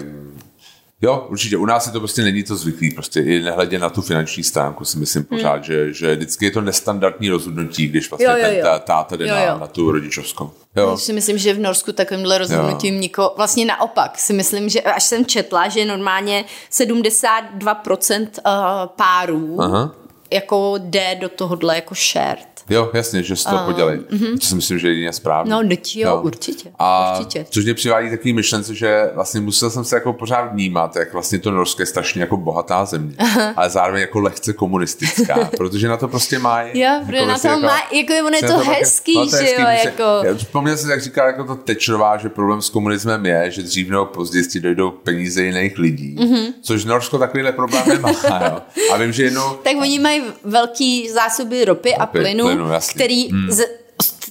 [1.02, 1.56] Jo, určitě.
[1.56, 2.90] U nás je to prostě není to zvyklý.
[2.90, 5.62] Prostě i nehledě na tu finanční stránku si myslím pořád, hmm.
[5.64, 8.50] že, že vždycky je to nestandardní rozhodnutí, když vlastně jo, jo, jo.
[8.52, 9.46] ten tá, táta jde jo, jo.
[9.46, 10.50] Na, na tu rodičovskou.
[10.76, 10.90] Jo.
[10.90, 13.00] Já si myslím, že v Norsku takovýmhle rozhodnutím jo.
[13.00, 19.94] nikoho, vlastně naopak si myslím, že až jsem četla, že normálně 72% uh, párů Aha.
[20.30, 22.49] jako jde do tohohle jako shared.
[22.70, 23.98] Jo, jasně, že se to uh, podělej.
[23.98, 24.38] Uh-huh.
[24.38, 25.50] To si myslím, že je jedině správně.
[25.50, 26.72] No, teď jo, jo, určitě.
[26.78, 27.46] A určitě.
[27.50, 31.38] což mě přivádí takový myšlence, že vlastně musel jsem se jako pořád vnímat, jak vlastně
[31.38, 33.14] to Norsko je strašně jako bohatá země,
[33.56, 36.62] ale zároveň jako lehce komunistická, protože na to prostě má.
[36.62, 39.36] Jo, jako na to jako, má, jako ono je to, to hezký, no, to že
[39.36, 40.04] hezký, jo, jako.
[40.36, 44.06] Vzpomněl jsem, jak říkal jako to Tečerová, že problém s komunismem je, že dřív nebo
[44.06, 46.52] později ti dojdou peníze jiných lidí, uh-huh.
[46.62, 48.10] což Norsko takovýhle problém nemá.
[48.50, 48.60] jo.
[48.92, 49.50] A vím, že jednou...
[49.62, 53.50] tak oni mají velký zásoby ropy, ropy a plynu, plynu který hmm.
[53.50, 53.64] z,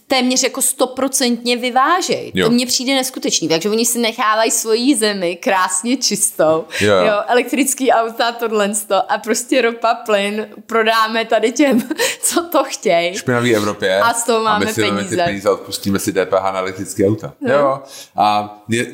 [0.10, 2.32] téměř jako stoprocentně vyvážejí.
[2.36, 2.46] Jo.
[2.46, 3.48] To mně přijde neskutečný.
[3.48, 6.66] Takže oni si nechávají svoji zemi krásně čistou.
[6.82, 6.96] Jo.
[6.96, 8.72] jo elektrický auta, tohle
[9.08, 11.90] a prostě ropa, plyn prodáme tady těm,
[12.30, 13.18] co to chtějí.
[13.18, 14.00] Špinavý Evropě.
[14.00, 15.16] A z toho máme a my si peníze.
[15.16, 17.34] Ty peníze odpustíme si DPH na elektrické auta.
[17.42, 17.54] Jo.
[17.54, 17.80] jo.
[18.16, 18.86] A mě,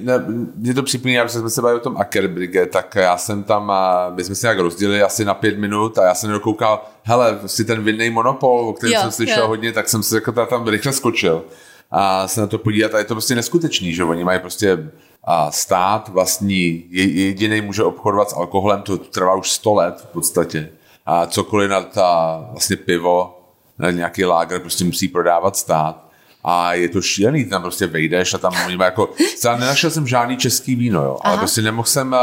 [0.55, 4.09] mě to připomíná, že jsme se bavili o tom Ackerbrigge, tak já jsem tam, a
[4.09, 7.65] my jsme se nějak rozdělili asi na pět minut a já jsem dokoukal, hele, si
[7.65, 9.47] ten vinný monopol, o kterém jo, jsem slyšel jo.
[9.47, 11.43] hodně, tak jsem se jako tam rychle skočil
[11.91, 14.89] a se na to podívat a je to prostě neskutečný, že oni mají prostě
[15.23, 20.69] a stát vlastní, jediný může obchodovat s alkoholem, to trvá už 100 let v podstatě.
[21.05, 23.39] A cokoliv na ta vlastně pivo,
[23.79, 26.05] na nějaký lágr prostě musí prodávat stát.
[26.43, 30.07] A je to šílený, tam prostě vejdeš a tam oni mají jako, třeba nenašel jsem
[30.07, 32.15] žádný český víno, jo, ale prostě nemohl jsem,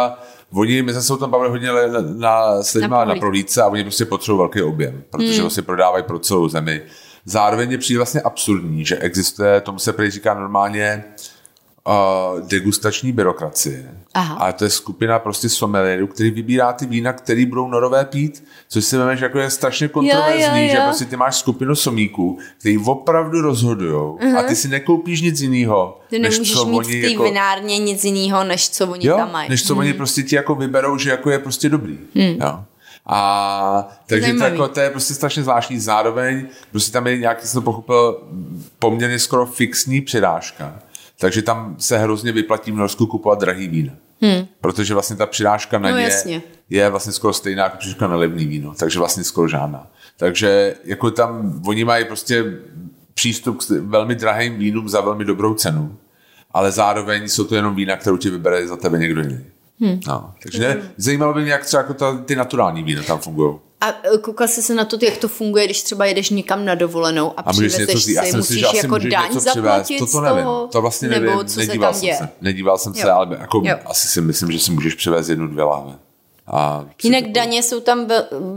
[0.55, 3.63] Oni, my jsme se o tom bavili hodně na, na, s lidma na, na prohlídce
[3.63, 5.41] a oni prostě potřebují velký objem, protože hmm.
[5.41, 6.83] vlastně prodávají pro celou zemi.
[7.25, 11.05] Zároveň je přijde vlastně absurdní, že existuje, tomu se prý říká normálně
[11.89, 13.95] uh, degustační byrokracie.
[14.15, 14.35] Aha.
[14.35, 18.85] A to je skupina prostě sommelierů, který vybírá ty vína, který budou norové pít, což
[18.85, 20.71] si vemeš, jako je strašně kontroverzní, jo, jo, jo.
[20.71, 24.37] že prostě ty máš skupinu somíků, který opravdu rozhodují uh-huh.
[24.37, 24.49] a mhm.
[24.49, 26.01] ty si nekoupíš nic jiného.
[26.09, 27.23] Ty než nemůžeš co mít oni v té jako...
[27.23, 29.51] vinárně nic jiného, než co oni jo, tam mají.
[29.51, 29.81] než co hmm.
[29.81, 31.99] oni prostě ti jako vyberou, že jako je prostě dobrý.
[32.15, 32.37] Hmm.
[32.41, 32.65] Jo.
[33.07, 35.79] A takže to, jako, to je prostě strašně zvláštní.
[35.79, 38.23] Zároveň prostě tam je nějaký, jsem to pochopil,
[38.79, 40.79] poměrně skoro fixní přirážka.
[41.23, 43.93] Takže tam se hrozně vyplatí v Norsku kupovat drahý víno.
[44.23, 44.47] Hmm.
[44.61, 46.43] Protože vlastně ta přirážka na no, ně jasně.
[46.71, 48.75] je vlastně skoro stejná jako přirážka na levný víno.
[48.79, 49.87] Takže vlastně skoro žádná.
[50.17, 52.45] Takže jako tam oni mají prostě
[53.15, 55.97] přístup k velmi drahým vínům za velmi dobrou cenu.
[56.51, 59.41] Ale zároveň jsou to jenom vína, kterou ti vybere za tebe někdo jiný.
[59.81, 60.01] Hmm.
[60.07, 60.89] No, takže hmm.
[60.97, 63.55] zajímalo by mě, jak třeba jako ta, ty naturální vína tam fungují.
[63.83, 66.75] A e, koukal jsi se na to, jak to funguje, když třeba jedeš někam na
[66.75, 70.47] dovolenou a, a přivezeš si, já si, musíš si, jako daň zaplatit to, to nevím,
[70.71, 72.17] to vlastně nevím, nebo co nedíval se tam děje?
[72.17, 73.03] jsem se, nedíval jsem jo.
[73.03, 73.77] se, ale jako jo.
[73.87, 75.93] asi si myslím, že si můžeš přivést jednu, dvě láhve.
[76.47, 78.07] A Jinak daně jsou tam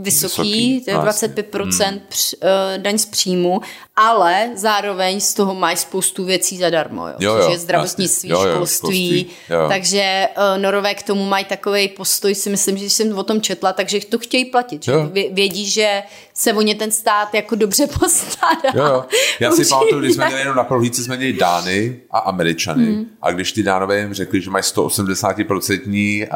[0.00, 2.00] vysoký to je 25% hmm.
[2.08, 3.60] př, uh, daň z příjmu,
[3.96, 8.42] ale zároveň z toho mají spoustu věcí zadarmo, jo, jo, jo, což je zdravotnictví, jo,
[8.42, 9.68] jo, školství, školství jo.
[9.68, 13.72] takže uh, Norové k tomu mají takový postoj, si myslím, že jsem o tom četla,
[13.72, 14.92] takže to chtějí platit, že
[15.32, 16.02] vědí, že
[16.36, 18.72] se o ně ten stát jako dobře postará.
[18.74, 19.04] Jo, jo.
[19.40, 23.06] Já si pamatuju, když jsme měli jenom na prohlídce, jsme měli Dány a Američany hmm.
[23.22, 26.28] a když ty Dánové jim řekli, že mají 180%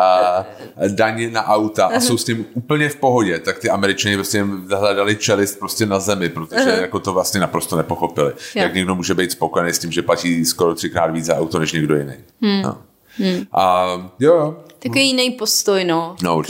[0.89, 4.69] daň na auta a jsou s tím úplně v pohodě, tak ty Američani prostě jim
[4.77, 8.33] hledali čelist prostě na zemi, protože jako to vlastně naprosto nepochopili.
[8.55, 8.63] Jo.
[8.63, 11.73] Jak někdo může být spokojený s tím, že platí skoro třikrát víc za auto než
[11.73, 12.15] někdo jiný.
[12.43, 12.63] Hmm.
[12.63, 12.79] No.
[13.17, 13.47] Hmm.
[13.53, 13.87] A
[14.21, 14.57] jo, jo.
[14.83, 16.43] Takový jiný postoj, no, no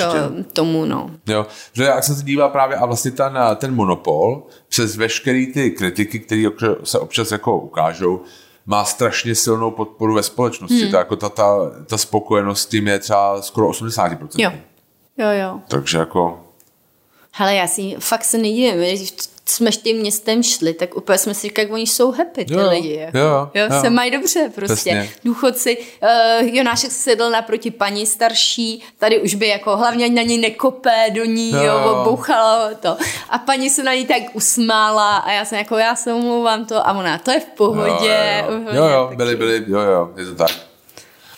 [0.48, 1.10] k tomu, no.
[1.26, 5.70] Jo, že jak jsem se díval právě a vlastně ten, ten monopol, přes veškeré ty
[5.70, 6.44] kritiky, které
[6.84, 8.20] se občas jako ukážou,
[8.66, 10.82] má strašně silnou podporu ve společnosti.
[10.82, 10.90] Hmm.
[10.90, 11.56] To jako ta, ta,
[11.86, 14.28] ta spokojenost s tím je třeba skoro 80%.
[14.38, 14.52] Jo,
[15.18, 15.60] jo, jo.
[15.68, 16.40] Takže jako...
[17.32, 18.74] Hele, já si fakt se nedivím,
[19.51, 22.68] jsme tím městem šli, tak úplně jsme si říkali, jak oni jsou happy, ty jo,
[22.70, 22.94] lidi.
[22.94, 23.18] Jako.
[23.18, 24.74] Jo, jo, jo, se mají dobře prostě.
[24.74, 25.11] Přesně.
[25.24, 31.11] Důchodci, uh, Jonášek sedl naproti paní starší, tady už by jako hlavně na ní nekopé
[31.11, 32.96] do ní, jo, jo bouchalo to.
[33.30, 36.88] A paní se na ní tak usmála a já jsem jako, já se omlouvám to
[36.88, 38.44] a ona, to je v pohodě.
[38.48, 40.69] Jo, jo, jo, jo byli, byli, jo, jo, je to tak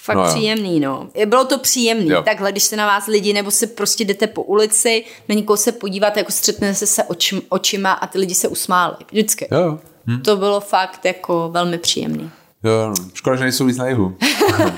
[0.03, 1.09] fakt no, příjemný, no.
[1.27, 2.11] Bylo to příjemný.
[2.11, 2.23] Jo.
[2.23, 5.73] Takhle, když se na vás lidi, nebo se prostě jdete po ulici, na někoho se
[5.73, 8.97] podívat, jako střetnete se se očim, očima a ty lidi se usmáli.
[9.11, 9.49] Vždycky.
[9.51, 9.79] Jo.
[10.07, 10.21] Hm.
[10.23, 12.31] To bylo fakt jako velmi příjemný.
[12.65, 12.95] Jo, no.
[13.15, 14.17] škoda, že nejsou víc na jihu.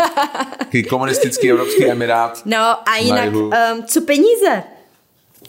[0.90, 2.42] komunistický Evropský emirát.
[2.44, 3.52] No a jinak, um,
[3.86, 4.62] co peníze?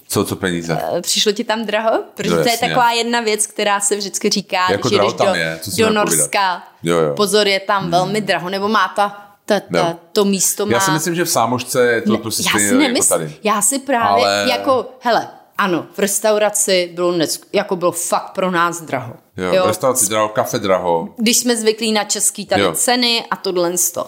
[0.07, 0.81] Co, co peníze?
[0.97, 2.03] Eh, přišlo ti tam draho?
[2.15, 5.17] Protože No, to je taková jedna věc, která se vždycky říká, Jako když draho jdeš
[5.17, 5.93] tam do, je, do.
[5.93, 6.63] Norska.
[6.83, 7.13] Jo, jo.
[7.15, 10.71] Pozor, je tam velmi draho, nebo má ta, ta, ta, to místo má...
[10.71, 13.09] Já si myslím, že v Sámošce je to Ne, prostě já stejně si jako nemyslím,
[13.09, 13.35] tady.
[13.43, 15.27] já si právě Ale- jako, hele,
[15.57, 19.13] ano, v restauraci bylo, nec, jako bylo fakt pro nás draho.
[19.37, 19.63] Jo, jo.
[19.67, 21.09] restauraci draho, kafe draho.
[21.17, 22.71] Když jsme zvyklí na český tady Jo.
[22.75, 24.07] ceny a tohle to.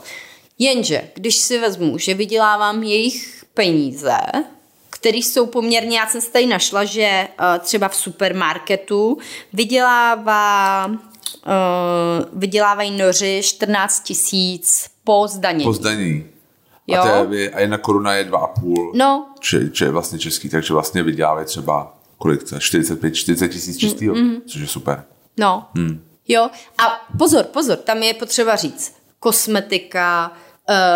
[0.60, 4.18] Jenže, když si vezmu, že vydělávám jejich peníze,
[4.90, 9.18] které jsou poměrně, já jsem se tady našla, že uh, třeba v supermarketu
[9.54, 10.94] vydělává, uh,
[12.34, 15.64] vydělávají noři 14 tisíc po zdanění.
[15.64, 16.26] Po zdaní.
[16.88, 17.02] Jo.
[17.02, 18.92] A, to je, a jedna koruna je 2,5.
[18.94, 22.62] No, či je vlastně český, takže vlastně vydělávají třeba kolik to je?
[22.62, 25.04] 45, 40 tisíc čistýho, mm, což je super.
[25.38, 26.04] No, hmm.
[26.28, 26.50] jo.
[26.78, 28.96] A pozor, pozor, tam je potřeba říct.
[29.20, 30.32] Kosmetika,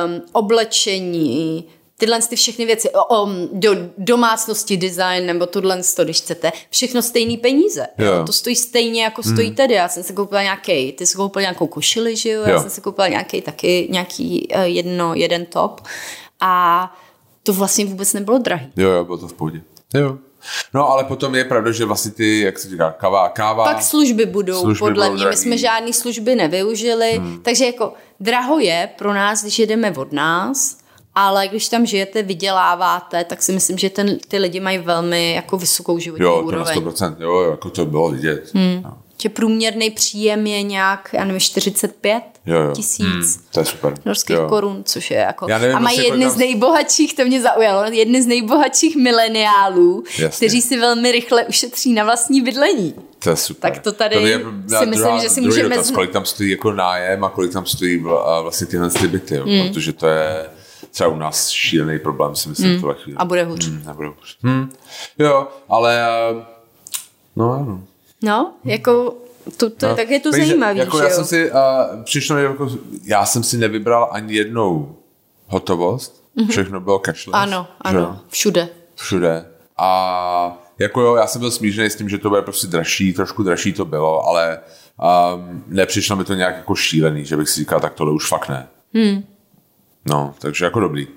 [0.05, 1.67] um, oblečení,
[2.01, 7.01] tyhle ty všechny věci, o, o, do domácnosti, design nebo tohle, to, když chcete, všechno
[7.01, 7.87] stejný peníze.
[7.97, 8.05] Jo.
[8.05, 8.23] Jo.
[8.25, 9.55] To stojí stejně, jako stojí hmm.
[9.55, 9.73] tady.
[9.73, 12.41] Já jsem si koupila nějaký, ty jsi koupil nějakou košili, že jo?
[12.41, 12.61] Já Jo.
[12.61, 15.81] jsem si koupila nějaký taky, nějaký uh, jedno, jeden top.
[16.39, 16.95] A
[17.43, 18.67] to vlastně vůbec nebylo drahý.
[18.77, 19.61] Jo, jo, bylo to v pohodě.
[19.93, 20.17] Jo.
[20.73, 23.63] No, ale potom je pravda, že vlastně ty, jak se říká, káva, káva.
[23.63, 25.23] Pak služby budou, Služby podle budou mě.
[25.23, 25.37] My drahý.
[25.37, 27.39] jsme žádné služby nevyužili, hmm.
[27.41, 30.80] takže jako draho je pro nás, když jedeme od nás,
[31.15, 35.57] ale když tam žijete, vyděláváte, tak si myslím, že ten, ty lidi mají velmi jako
[35.57, 36.77] vysokou životní jo, to na úroveň.
[36.77, 38.49] 100%, jo, jo, jako to bylo vidět.
[38.53, 38.81] Hmm.
[38.83, 38.97] No.
[39.21, 42.71] Že průměrný příjem je nějak, já nevím, 45 Jo, jo.
[42.75, 43.05] tisíc.
[43.05, 43.93] Hmm, to je super.
[44.05, 44.49] norských jo.
[44.49, 45.45] korun, což je jako...
[45.49, 50.47] Já nevím, a mají jedny z nejbohatších, to mě zaujalo, jedny z nejbohatších mileniálů, Jasně.
[50.47, 52.95] kteří si velmi rychle ušetří na vlastní bydlení.
[53.19, 53.71] To je super.
[53.71, 54.39] Tak to tady je
[54.79, 57.97] si myslím, že si můžeme Dotaz, kolik tam stojí jako nájem a kolik tam stojí
[58.41, 59.67] vlastně tyhle ty byty, jo, Hmm.
[59.67, 60.45] protože to je
[60.91, 63.17] třeba u nás šílený problém, si myslím, v tuhle chvíli.
[63.17, 63.67] A bude hůř.
[63.67, 64.37] Hmm, nebude hůř.
[64.43, 64.71] Hmm.
[65.19, 66.45] Jo, ale eh,
[67.35, 67.83] no ano.
[68.23, 69.15] No, jako
[69.57, 69.95] to, to, No.
[69.95, 71.15] tak je to Peníze- zajímavý, jako že já jo?
[71.15, 71.57] jsem si, uh,
[72.03, 72.69] přišlo, jako,
[73.03, 74.95] já jsem si nevybral ani jednou
[75.47, 77.25] hotovost, všechno bylo cashless.
[77.25, 77.35] Mhm.
[77.35, 78.69] Ano, že ano, všude.
[78.95, 79.45] všude.
[79.77, 83.43] A jako jo, já jsem byl smířený s tím, že to bude prostě dražší, trošku
[83.43, 84.59] dražší to bylo, ale
[85.35, 88.49] um, nepřišlo mi to nějak jako šílený, že bych si říkal, tak tohle už fakt
[88.49, 88.67] ne.
[88.93, 89.23] Hmm.
[90.05, 91.07] No, takže jako dobrý.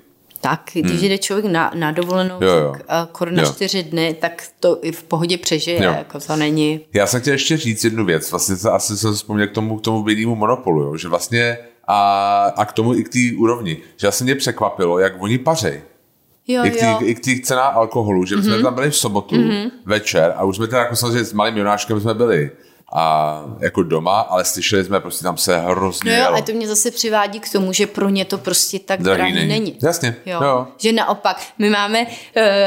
[0.41, 2.49] Tak, když jde člověk na, na dovolenou, Hmm.
[2.49, 2.73] Jo, jo.
[2.73, 3.53] tak uh, koruna Jo.
[3.53, 5.95] čtyři dny, tak to i v pohodě přežije, Jo.
[5.99, 6.81] jako to není...
[6.95, 9.83] Já jsem chtěl ještě říct jednu věc, vlastně to, asi jsem vzpomněl k tomu, k
[9.83, 11.59] tomu bědnému monopolu, jo, že vlastně
[11.89, 15.83] a, a k tomu i k té úrovni, že vlastně mě překvapilo, jak oni pařej.
[16.47, 16.99] Jo, I k, jo.
[17.03, 19.71] I k té cena alkoholu, že my jsme tam byli v sobotu mm-hmm.
[19.85, 22.51] večer a už jsme teda jako samozřejmě s malým Jonáškem jsme byli
[22.93, 26.37] a jako doma, ale slyšeli jsme, prostě tam se hrozně No jo, jelo.
[26.37, 29.35] a to mě zase přivádí k tomu, že pro ně to prostě tak Drahý drahý,
[29.35, 29.49] není.
[29.49, 29.79] není.
[29.83, 30.41] Jasně, Jo.
[30.45, 30.67] jo.
[30.79, 32.07] Že naopak, my máme uh,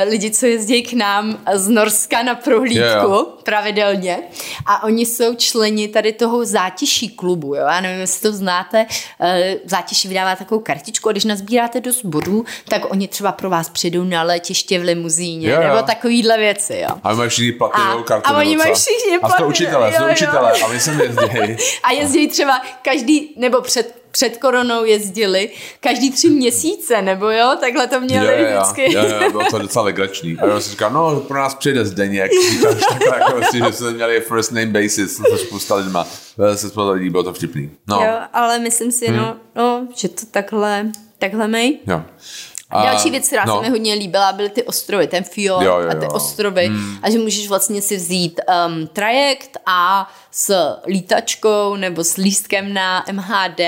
[0.09, 3.26] lidi, co jezdí k nám z Norska na prohlídku Jo, jo.
[3.43, 4.20] pravidelně
[4.65, 7.65] a oni jsou členi tady toho zátiší klubu, jo?
[7.68, 8.86] já nevím, jestli to znáte,
[9.20, 9.28] uh,
[9.65, 14.03] zátiší vydává takovou kartičku a když nazbíráte dost bodů, tak oni třeba pro vás přijdou
[14.03, 15.68] na letiště v limuzíně, Jo, jo.
[15.68, 16.95] nebo takovýhle věci, jo.
[17.03, 18.30] A mají všichni platinovou A- kartu.
[18.30, 20.14] a oni mají všichni A platinovou, učitelé, jo, jo.
[20.14, 21.58] učitelé a sem jezdí.
[21.84, 25.49] A jezdí třeba každý, nebo před, před koronou jezdili,
[25.80, 28.93] každý tři měsíce, nebo jo, takhle to měli Jo, jo, jo, vždycky.
[28.93, 30.38] jo, jo, bylo to docela legrační.
[30.39, 32.32] A já jsem říkal, no, pro nás přijde Zdeněk.
[32.51, 36.08] Říkáš takhle, jako si, že jsme měli first name basis, to spousta lidma.
[36.55, 37.72] Se spousta lidí, bylo to vtipný.
[37.88, 40.86] No, Jo, ale myslím si, no, no, že to takhle,
[41.20, 41.80] takhle mej.
[41.88, 42.03] jo.
[42.70, 43.55] A, Další věc, která no.
[43.55, 46.11] se mi hodně líbila, byly ty ostrovy, ten fjord Jo, jo, a ty jo.
[46.11, 46.68] ostrovy.
[46.68, 46.97] Hmm.
[47.01, 53.05] A že můžeš vlastně si vzít um, trajekt a s lítačkou nebo s lístkem na
[53.11, 53.59] MHD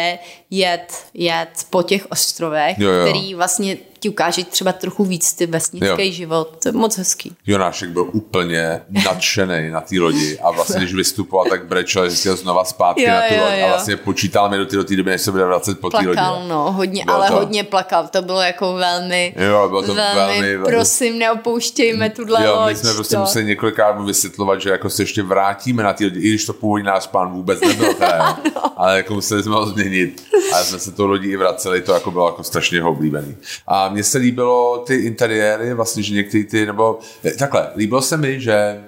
[0.49, 3.07] jet, jet po těch ostrovech, Jo, jo.
[3.09, 6.11] který vlastně ti ukáže třeba trochu víc ty vesnický Jo.
[6.11, 6.55] život.
[6.63, 7.35] To je moc hezký.
[7.47, 12.35] Jonášek byl úplně nadšený na té lodi a vlastně, když vystupoval, tak brečel, že chtěl
[12.35, 14.95] znova zpátky Jo, na tu jo, loď a vlastně počítal mi do té do té
[14.95, 16.07] doby, než se bude vracet po té lodi.
[16.13, 18.07] Plakal, no, hodně, Bylo ale to- hodně plakal.
[18.07, 22.69] To bylo jako velmi, Jo, bylo to velmi- prosím, neopouštějme tuhle Jo, loď.
[22.69, 23.21] my jsme prostě to.
[23.21, 26.53] museli několikrát mu vysvětlovat, že jako se ještě vrátíme na ty lidi, i když to
[26.53, 28.39] původní náš plán vůbec nebyl, teda,
[28.77, 30.23] ale jako museli jsme ho změnit.
[30.53, 33.35] A jsme se tou lodí i vraceli, to jako bylo jako strašně oblíbený.
[33.67, 36.99] A mně se líbilo ty interiéry, vlastně, že některý ty, nebo
[37.39, 38.83] takhle, líbilo se mi, že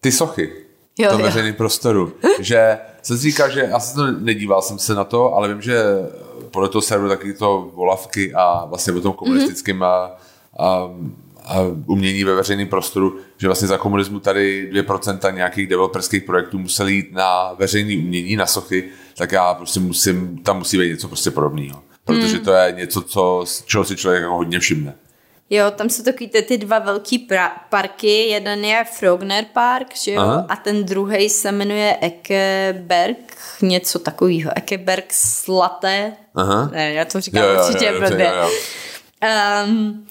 [0.00, 0.52] ty sochy
[0.98, 4.94] Jo, v tom veřejném prostoru, že se říká, že já jsem to nedíval jsem se
[4.94, 5.82] na to, ale vím, že
[6.50, 9.84] podle toho serveru taky to volavky a vlastně o tom komunistickém mm-hmm.
[9.84, 10.16] a,
[10.58, 10.90] a,
[11.44, 16.92] a umění ve veřejném prostoru, že vlastně za komunismu tady 2% nějakých developerských projektů museli
[16.92, 18.84] jít na veřejné umění, na sochy,
[19.16, 21.82] tak já prostě musím, tam musí být něco prostě podobného.
[22.14, 24.94] Protože to je něco, co, čeho si člověk jako hodně všimne.
[25.52, 30.12] Jo, tam jsou takový ty, ty dva velký pra- parky, jeden je Frogner Park, že
[30.12, 30.46] jo, Aha.
[30.48, 36.70] a ten druhý se jmenuje Ekeberg, něco takového, Ekeberg Slaté, Aha.
[36.72, 38.32] ne, já to říkám jo, určitě blbě.
[39.66, 40.06] Um,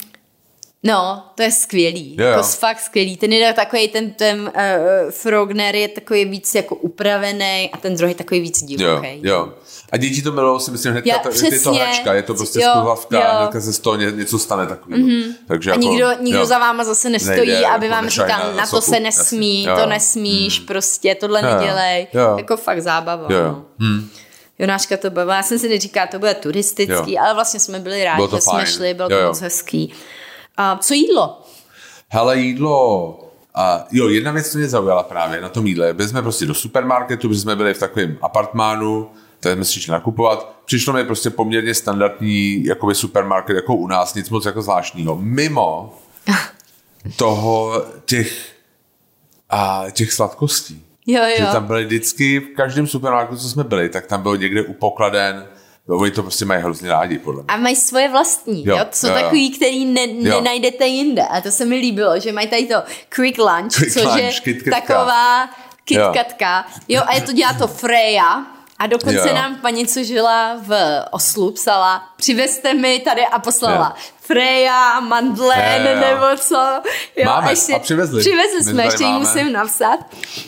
[0.82, 2.16] No, to je skvělý.
[2.18, 2.30] Yeah.
[2.30, 3.16] Jako fakt skvělý.
[3.16, 8.14] Ten je takový, ten, ten uh, Frogner je takový víc jako upravený a ten druhý
[8.14, 9.08] takový víc divoký.
[9.22, 9.52] Jo, jo.
[9.92, 13.38] A děti to milují si myslím hnedka, to, je to hračka, je to prostě spluhavka,
[13.38, 14.94] hnedka se z toho ně, něco stane takový.
[14.94, 15.34] Mm-hmm.
[15.46, 18.66] Takže a jako, nikdo, nikdo za váma zase nestojí, Nejde, aby jako vám říkal, na
[18.66, 19.82] to se nesmí, jasný.
[19.82, 20.66] to nesmíš, mm.
[20.66, 22.06] prostě tohle jo, nedělej.
[22.12, 22.34] Jo.
[22.36, 23.26] Jako fakt zábava.
[23.30, 23.42] Jo.
[23.42, 23.64] No.
[23.78, 24.08] Hmm.
[24.58, 25.36] Jonáška to bavila.
[25.36, 27.22] Já jsem si neříkala, to bude turistický, jo.
[27.24, 29.28] ale vlastně jsme byli rádi, že jsme šli, bylo to jo, jo.
[29.28, 29.92] moc hezký.
[30.60, 31.42] A co jídlo?
[32.08, 33.16] Hele, jídlo...
[33.54, 35.94] A jo, jedna věc, co mě zaujala právě na tom jídle.
[35.94, 39.92] Byli jsme prostě do supermarketu, protože jsme byli v takovém apartmánu, tady jsme si šli
[39.92, 40.52] nakupovat.
[40.64, 45.16] Přišlo mi prostě poměrně standardní jakoby supermarket jako u nás, nic moc jako zvláštního.
[45.16, 45.98] Mimo
[47.16, 48.52] toho těch,
[49.50, 50.84] a, těch sladkostí.
[51.06, 51.36] Jo, jo.
[51.38, 55.46] Že tam byly vždycky, v každém supermarketu, co jsme byli, tak tam bylo někde upokladen
[55.90, 57.46] No, oni to prostě mají hrozně rádi, podle mě.
[57.48, 58.76] A mají svoje vlastní, jo?
[58.76, 58.84] jo?
[58.84, 59.56] To jsou jo, takový, jo.
[59.56, 61.22] který ne, nenajdete jinde.
[61.22, 64.32] A to se mi líbilo, že mají tady to quick lunch, quick což lunch, je
[64.32, 64.80] kitkatka.
[64.80, 65.50] taková
[65.84, 66.66] kitkatka.
[66.88, 67.00] Jo.
[67.00, 68.46] jo, a je to dělá to Freya,
[68.78, 69.34] a dokonce jo.
[69.34, 70.74] nám paní, co žila v
[71.10, 74.02] Oslu, psala, přivezte mi tady a poslala jo.
[74.20, 76.00] Freja, mandlen jo, jo.
[76.00, 76.82] nebo co.
[77.16, 78.20] Jo, máme, ještě, a přivezli.
[78.20, 79.98] Přivezli jsme, ještě jí musím napsat.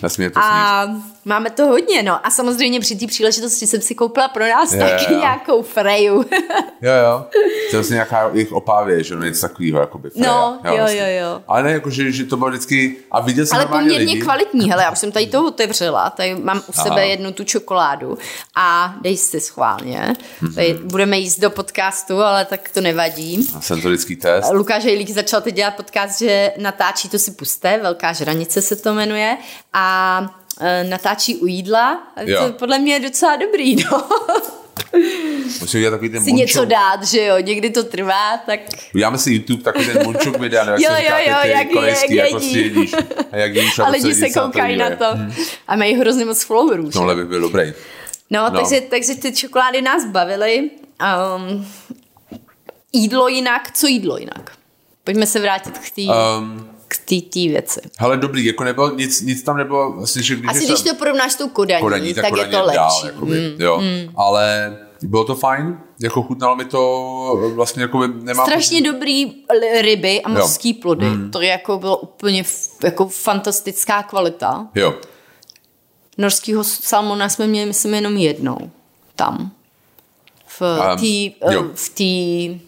[0.03, 0.86] Nesmí to a
[1.25, 2.27] máme to hodně, no.
[2.27, 5.18] A samozřejmě při té příležitosti jsem si koupila pro nás jo, taky jo.
[5.18, 6.14] nějakou Freju.
[6.83, 7.27] jo, jo.
[7.33, 10.27] To je vlastně nějaká jejich opávě, že no, něco takového, jakoby Freja.
[10.27, 11.01] No, jo, jo, vlastně.
[11.01, 11.43] jo, jo.
[11.49, 14.20] Ale ne, jako, že, že to bylo vždycky, a viděl jsem Ale poměrně lidi.
[14.20, 17.01] kvalitní, hele, já už jsem tady to otevřela, tady mám u sebe Aha.
[17.01, 18.18] jednu tu čokoládu
[18.57, 20.12] a dej si schválně.
[20.43, 20.83] Mm-hmm.
[20.85, 23.51] Budeme jíst do podcastu, ale tak to nevadí.
[23.57, 24.53] A senzorický test.
[24.53, 28.95] Lukáš Hejlík začal teď dělat podcast, že natáčí to si puste, Velká žranice se to
[28.95, 29.37] jmenuje
[29.73, 30.41] a
[30.88, 32.12] natáčí u jídla.
[32.20, 32.46] Jo.
[32.46, 34.09] To podle mě je docela dobrý, no.
[35.61, 38.61] Musím udělat takový ten si něco dát, že jo, někdy to trvá, tak...
[38.94, 41.70] Uděláme si YouTube takový ten munčuk videa, jak jo, se říká, jo, jo, ty, jak,
[41.70, 42.94] korejský, jak, jak prostě jedíš.
[43.32, 45.05] A jak jíš a, a lidi se koukají na to.
[45.12, 45.32] Hmm.
[45.68, 46.90] A mají hrozně moc followerů.
[46.90, 47.72] Tohle by byl dobrý.
[48.30, 48.61] No, no.
[48.61, 50.70] Takže, takže ty čokolády nás bavily.
[51.36, 51.66] Um,
[52.92, 54.53] jídlo jinak, co jídlo jinak?
[55.05, 57.80] Pojďme se vrátit k té um, k té věci.
[57.99, 61.32] Hele, dobrý, jako nebylo, nic, nic tam nebylo, vlastně, že když Asi když to porovnáš
[61.32, 62.76] s tou kodaní, kodaní tak, tak kodaní je to lepší.
[62.76, 63.80] Dál, jakoby, mm, jo.
[63.80, 64.12] Mm.
[64.16, 68.47] Ale bylo to fajn, jako chutnalo mi to vlastně jako nemám...
[68.47, 68.93] Strašně pocit...
[68.93, 69.32] dobrý
[69.80, 71.07] ryby a mořský plody.
[71.07, 71.30] Mm.
[71.30, 72.45] To jako bylo úplně
[72.84, 74.68] jako fantastická kvalita.
[74.74, 74.95] Jo.
[76.18, 78.70] Norskýho salmona jsme měli, myslím, jenom jednou
[79.16, 79.51] tam.
[80.47, 82.61] V té um, v tý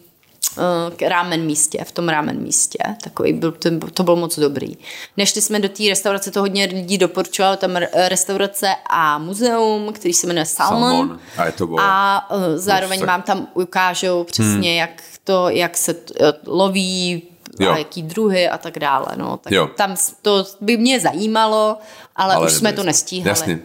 [0.57, 2.79] uh, rámen místě, v tom rámen místě.
[3.03, 4.77] Takový byl, to, to bylo moc dobrý.
[5.17, 10.27] Nešli jsme do té restaurace, to hodně lidí doporučovalo, tam restaurace a muzeum, který se
[10.27, 10.91] jmenuje Salmon.
[10.91, 11.19] Salmon.
[11.37, 14.79] A, je to bylo, a uh, zároveň vám tam ukážou přesně, hmm.
[14.79, 16.13] jak to, jak se t,
[16.47, 17.23] loví,
[17.59, 17.71] jo.
[17.71, 19.07] a jaký druhy a tak dále.
[19.15, 19.37] No.
[19.37, 19.69] Tak jo.
[19.75, 21.77] tam to by mě zajímalo,
[22.15, 23.29] ale, ale už jsme to nestíhali.
[23.29, 23.59] Jasně.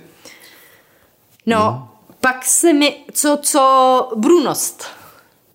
[1.47, 1.89] No, hmm.
[2.21, 5.00] pak se mi, co, co Brunost.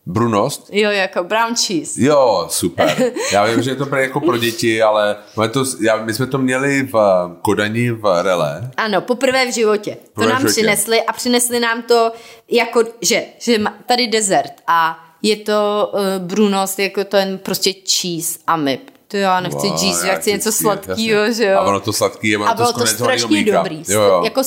[0.05, 0.69] Brunost?
[0.71, 2.01] Jo, jako brown cheese.
[2.01, 3.11] Jo, super.
[3.31, 5.15] Já vím, že je to jako pro děti, ale
[5.51, 6.97] to, já, my jsme to měli v
[7.41, 8.71] Kodani v Rele.
[8.77, 9.97] Ano, poprvé v životě.
[10.15, 10.51] To nám životě.
[10.51, 12.11] přinesli a přinesli nám to
[12.51, 18.55] jako, že, že tady dezert a je to uh, Brunost, jako ten prostě cheese a
[18.55, 18.79] my
[19.15, 21.59] to já nechci wow, cheese, já chci něco sladkého, že jo.
[21.59, 23.83] A ono to sladký je, ono a bylo to, to strašně dobrý.
[23.87, 24.21] Jo, jo.
[24.23, 24.41] Jako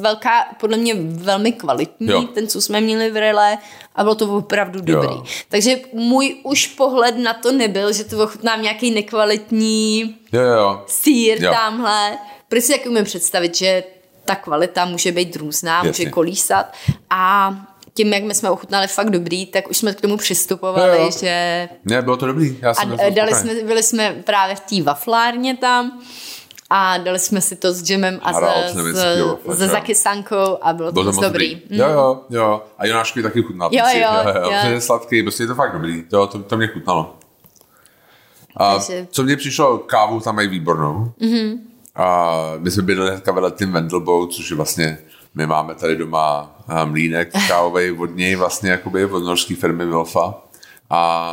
[0.00, 2.22] velká, podle mě velmi kvalitní, jo.
[2.22, 3.58] ten, co jsme měli v rele
[3.94, 5.08] a bylo to opravdu dobrý.
[5.08, 5.24] Jo.
[5.48, 10.82] Takže můj už pohled na to nebyl, že to ochutnám nějaký nekvalitní jo, jo.
[10.86, 11.52] sír jo.
[11.52, 12.18] tamhle.
[12.48, 13.84] Prostě jak umím představit, že
[14.24, 15.88] ta kvalita může být různá, Jasně.
[15.88, 16.72] může kolísat
[17.10, 17.54] a
[17.96, 21.10] tím, jak my jsme ochutnali fakt dobrý, tak už jsme k tomu přistupovali, jo, jo.
[21.20, 21.68] že...
[21.84, 22.58] Ne, bylo to dobrý.
[22.62, 26.00] Já jsem a dali jsme, byli jsme právě v té waflárně tam
[26.70, 28.80] a dali jsme si to s Jimem a se,
[29.52, 31.54] s, se zakysankou a bylo, bylo to moc dobrý.
[31.54, 31.76] dobrý.
[31.76, 31.80] Mm.
[31.80, 32.62] Jo, jo, jo.
[32.78, 33.70] A Jonáškovi taky chutnal.
[33.72, 34.50] Jo, jo, jo, jo.
[34.50, 34.70] jo.
[34.70, 36.04] je sladký, prostě je to fakt dobrý.
[36.12, 37.16] Jo, to, to mě chutnalo.
[38.56, 39.06] A Takže...
[39.10, 41.12] co mně přišlo, kávu tam mají výbornou.
[41.20, 41.58] Mm-hmm.
[41.94, 44.98] A my jsme bydleli hnedka vedle tím Wendelbow, což je vlastně
[45.36, 50.34] my máme tady doma eh, mlínek kávový od něj, vlastně jakoby od norské firmy Wilfa.
[50.90, 51.32] A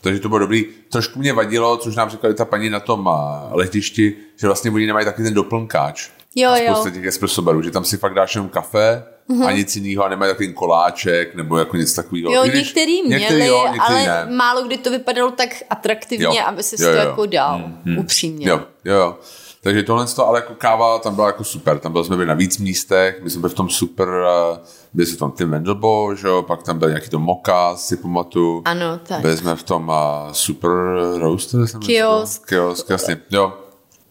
[0.00, 0.64] takže to bylo dobrý.
[0.92, 4.86] Trošku mě vadilo, což nám říkala ta paní na tom eh, letišti, že vlastně oni
[4.86, 6.08] nemají taky ten doplnkáč.
[6.36, 6.74] Jo, jo.
[6.74, 9.46] Spousta těch espresso barů, že tam si fakt dáš jenom kafe uh-huh.
[9.46, 12.32] a nic jiného a nemají takový koláček nebo jako něco takového.
[12.32, 14.36] Jo, když, některý měli, některý jo, některý ale ne.
[14.36, 16.44] málo kdy to vypadalo tak atraktivně, jo.
[16.46, 17.98] aby se to jako dal, hmm, hmm.
[17.98, 18.48] upřímně.
[18.48, 19.18] Jo, jo.
[19.62, 21.78] Takže tohle to, ale jako káva tam byla jako super.
[21.78, 24.58] Tam byli jsme byli na víc místech, my jsme byli v tom super, uh,
[24.92, 27.96] byli jsme v tom Tim Wendelbo, že jo, pak tam byl nějaký to Moka, si
[27.96, 28.62] pamatuju.
[28.64, 29.20] Ano, tak.
[29.20, 30.70] Byli jsme v tom uh, super
[31.18, 31.60] roaster.
[31.86, 32.46] Kiosk.
[32.46, 33.52] Kiosk, jasně, jo.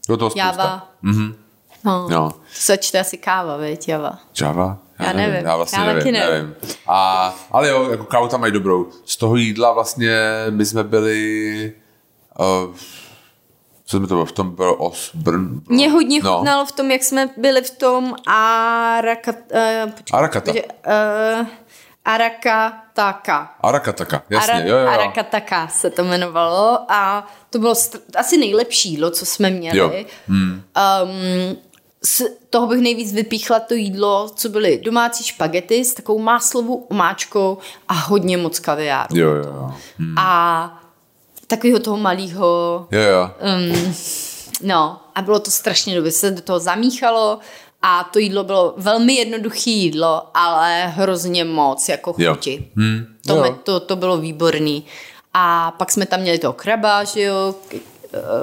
[0.07, 0.39] Toho spousta.
[0.39, 0.89] Java.
[1.01, 1.35] Mhm.
[1.85, 2.07] No.
[2.09, 2.31] no.
[2.31, 4.19] To se čte asi káva, veď, Java.
[4.41, 4.77] Java?
[4.99, 6.29] Já, já nevím, já vlastně já nevím, nevím.
[6.29, 6.55] nevím.
[6.87, 8.89] A, ale jo, jako kávu tam mají dobrou.
[9.05, 10.17] Z toho jídla vlastně
[10.49, 11.73] my jsme byli
[12.39, 12.75] uh,
[13.89, 16.37] co jsme to bylo, v tom bylo os, Brn, Mě hodně no.
[16.37, 20.51] chutnalo v tom, jak jsme byli v tom Arakat, uh, počkej, Arakata.
[20.51, 21.47] uh,
[22.05, 23.55] Arakataka.
[23.61, 24.87] Arakataka, jasně, Ara, jo, jo.
[24.87, 27.73] Arakataka se to jmenovalo a to bylo
[28.15, 29.77] asi nejlepší jídlo, co jsme měli.
[29.77, 29.91] Jo.
[30.27, 30.63] Hmm.
[31.03, 31.57] Um,
[32.03, 37.57] z toho bych nejvíc vypíchla to jídlo, co byly domácí špagety s takovou máslovou omáčkou
[37.87, 39.17] a hodně moc kaviáru.
[39.17, 39.73] Jo, jo, jo.
[39.97, 40.17] Hmm.
[40.17, 40.78] A
[41.49, 42.87] takového toho malého.
[42.91, 43.29] Jo, jo.
[43.55, 43.95] Um,
[44.63, 47.39] no, a bylo to strašně dobře, se do toho zamíchalo
[47.81, 52.71] a to jídlo bylo velmi jednoduché jídlo, ale hrozně moc jako chuti.
[52.75, 53.05] Hmm.
[53.27, 53.41] To, jo.
[53.41, 54.85] Me, to, to bylo výborný.
[55.33, 57.55] A pak jsme tam měli toho kraba, že jo,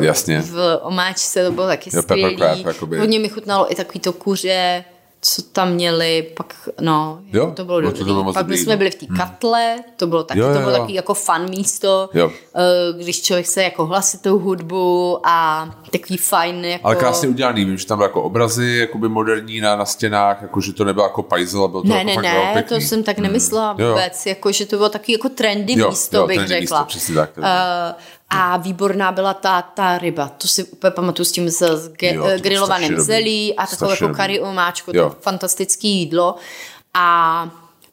[0.00, 0.40] Jasně.
[0.40, 2.36] v omáčce, to bylo taky jo, skvělý.
[2.36, 4.84] Crab, Hodně mi chutnalo i takový to kuře,
[5.29, 8.05] co tam měli, pak, no, jo, to bylo dobrý.
[8.05, 8.79] To pak my jsme no.
[8.79, 9.16] byli v té hmm.
[9.16, 9.85] katle, hmm.
[9.97, 10.77] to bylo taky, jo, jo, to bylo jo.
[10.77, 12.31] takový jako fun místo, jo.
[12.57, 16.87] Eh, když člověk se jako hlasitou hudbu a takový fajn jako...
[16.87, 20.61] Ale krásně udělaný, vím, že tam byly jako obrazy jakoby moderní na, na stěnách, jako
[20.61, 22.77] že to nebylo jako pajzel, a bylo to ne, jako ne, fakt ne, pěkný.
[22.77, 23.89] to jsem tak nemyslela hmm.
[23.89, 24.31] vůbec, jo.
[24.31, 26.79] jako že to bylo takový jako trendy jo, místo, jo, bych trendy řekla.
[26.81, 27.31] Místo, přesně tak.
[27.39, 27.45] Uh,
[28.31, 32.14] a výborná byla ta, ta ryba, to si úplně pamatuju s tím s, s ge,
[32.14, 36.37] jo, grilovaným zelí a takovou jako kari omáčku, to fantastické jídlo.
[36.95, 37.49] A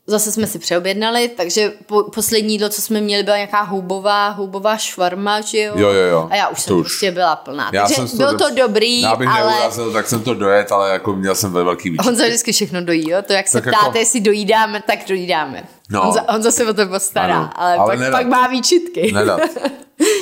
[0.07, 4.77] zase jsme si přeobjednali, takže po, poslední jídlo, co jsme měli, byla nějaká houbová, houbová
[4.77, 5.73] švarma, že jo?
[5.77, 6.27] Jo, jo, jo.
[6.31, 6.87] A já už to jsem už.
[6.87, 7.69] prostě byla plná.
[7.73, 9.51] Já takže jsem bylo to, to dobrý, já bych ale...
[9.51, 12.05] neurazil, tak jsem to dojet, ale jako měl jsem ve velký výčet.
[12.05, 13.21] Honza vždycky všechno dojí, jo?
[13.21, 13.97] To jak se tak ptáte, jako...
[13.97, 15.63] jestli dojídáme, tak dojídáme.
[15.89, 16.01] No.
[16.01, 19.11] Honza, Honza se o to postará, ano, ale, ale pak, pak má výčitky.
[19.11, 19.41] Nedat.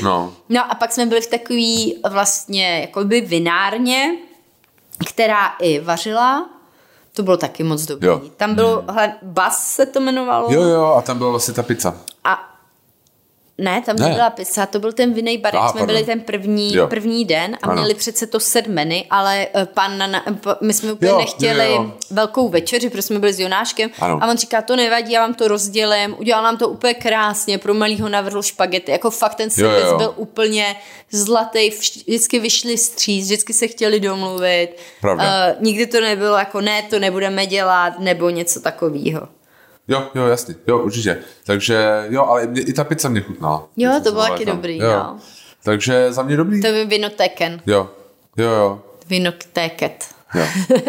[0.04, 0.34] No.
[0.50, 4.16] no a pak jsme byli v takový vlastně jakoby vinárně,
[5.08, 6.50] která i vařila,
[7.14, 8.08] to bylo taky moc dobrý.
[8.08, 8.22] Jo.
[8.38, 9.12] Tam bylo, hmm.
[9.22, 10.48] Bas se to jmenovalo.
[10.52, 11.96] Jo, jo, a tam byla vlastně ta pizza.
[12.24, 12.51] A
[13.62, 14.10] ne, tam ne.
[14.10, 17.68] byla pizza, to byl ten vinej bar, jak jsme byli ten první, první den a
[17.68, 17.74] ano.
[17.74, 20.26] měli přece to sedmeny, ale eh, pan, na,
[20.62, 21.92] my jsme úplně jo, nechtěli jo, jo.
[22.12, 24.20] velkou večeři, protože jsme byli s Jonáškem ano.
[24.22, 27.74] a on říká, to nevadí, já vám to rozdělím, udělal nám to úplně krásně, pro
[27.74, 30.76] malýho navrhl špagety, jako fakt ten servis byl úplně
[31.12, 34.70] zlatý, vždycky vyšli stříc, vždycky se chtěli domluvit,
[35.02, 35.24] Pravda.
[35.24, 39.28] Uh, nikdy to nebylo jako ne, to nebudeme dělat, nebo něco takového.
[39.88, 41.18] Jo, jo, jasně, jo, určitě.
[41.46, 43.68] Takže jo, ale mě, i ta pizza mě chutnala.
[43.78, 44.90] Jo, to bylo taky dobrý, jo.
[44.92, 45.16] jo.
[45.64, 46.62] Takže za mě dobrý.
[46.62, 47.62] To by vinoteken.
[47.66, 47.90] Jo,
[48.38, 48.82] jo, jo.
[49.08, 50.06] Vinoteket.
[50.36, 50.46] Jo.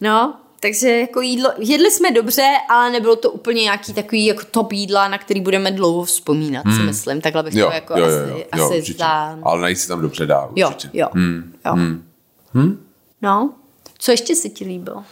[0.00, 4.72] no, takže jako jídlo, jedli jsme dobře, ale nebylo to úplně nějaký takový jako top
[4.72, 6.76] jídla, na který budeme dlouho vzpomínat, hmm.
[6.76, 7.20] si myslím.
[7.20, 9.04] Takhle bych jo, to jako jo, asi, jo, jo, asi určitě.
[9.42, 10.98] Ale najít si tam dobře dá, určitě.
[10.98, 11.08] Jo, jo.
[11.14, 11.52] Hmm.
[11.66, 11.72] jo.
[11.72, 12.04] Hmm.
[12.52, 12.86] Hmm?
[13.22, 13.54] No,
[13.98, 15.04] co ještě si ti líbilo?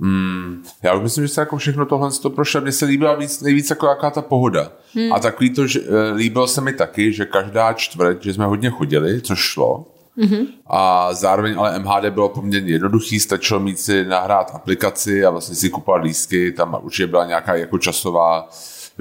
[0.00, 2.60] Hmm, já už myslím, že se jako všechno tohle to prošlo.
[2.60, 4.72] Mně se líbila víc, nejvíc jako jaká ta pohoda.
[4.94, 5.12] Hmm.
[5.12, 8.70] A takový to, že eh, líbilo se mi taky, že každá čtvrť, že jsme hodně
[8.70, 9.86] chodili, což šlo.
[10.18, 10.46] Mm-hmm.
[10.66, 15.70] A zároveň ale MHD bylo poměrně jednoduchý, stačilo mít si nahrát aplikaci a vlastně si
[15.70, 18.50] kupovat lístky, tam určitě byla nějaká jako časová,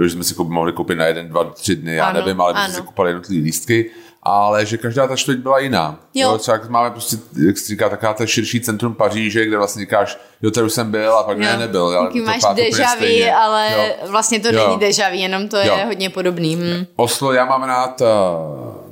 [0.04, 2.60] že jsme si mohli koupit na jeden, dva, tři dny, já ano, nevím, ale my
[2.60, 3.92] jsme si kupovali jednotlivé lístky
[4.26, 6.00] ale že každá ta čtvrť byla jiná.
[6.14, 6.32] Jo.
[6.32, 10.18] jo třeba máme prostě, jak se říká, taková ta širší centrum Paříže, kde vlastně říkáš,
[10.42, 11.44] jo, tady už jsem byl a pak jo.
[11.44, 11.86] ne, nebyl.
[11.86, 14.08] Ale to máš dejaví, ale jo.
[14.12, 14.68] vlastně to jo.
[14.68, 15.78] není dejaví, jenom to jo.
[15.78, 16.56] je hodně podobný.
[16.56, 16.86] Hm.
[16.96, 18.08] Oslo, já mám rád uh,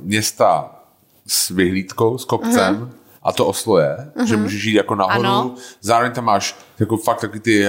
[0.00, 0.70] města
[1.26, 4.26] s vyhlídkou, s kopcem, uh-huh a to Oslo je, uh-huh.
[4.26, 5.54] že můžeš jít jako nahoru, ano.
[5.80, 7.68] zároveň tam máš jako fakt taky ty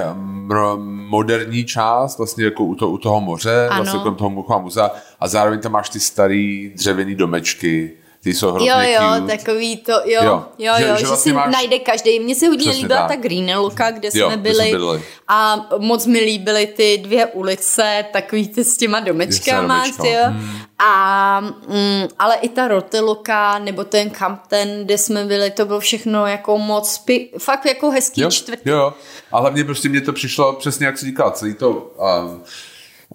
[1.09, 3.83] moderní část, vlastně jako u, to, u toho moře, ano.
[3.83, 8.51] vlastně kolem toho Muchova muzea a zároveň tam máš ty starý dřevěný domečky, ty jsou
[8.51, 9.37] hrozně Jo, jo, cute.
[9.37, 11.53] takový to, jo, jo, jo, že, jo, že, že vlastně si máš...
[11.53, 12.19] najde každý.
[12.19, 13.07] Mně se hodně líbila tak.
[13.07, 18.05] ta Green Luka, kde jo, jsme byli jsme a moc mi líbily ty dvě ulice,
[18.13, 20.19] takový ty s těma domečkama, jo.
[20.25, 20.57] Hmm.
[20.79, 26.27] A, mm, ale i ta Roteluka, nebo ten Campten, kde jsme byli, to bylo všechno
[26.27, 28.69] jako moc, pi- fakt jako hezký jo, čtvrtý.
[28.69, 28.93] Jo,
[29.31, 31.71] a hlavně prostě mě to přišlo přesně, jak se říká, celý to...
[31.71, 32.43] Um,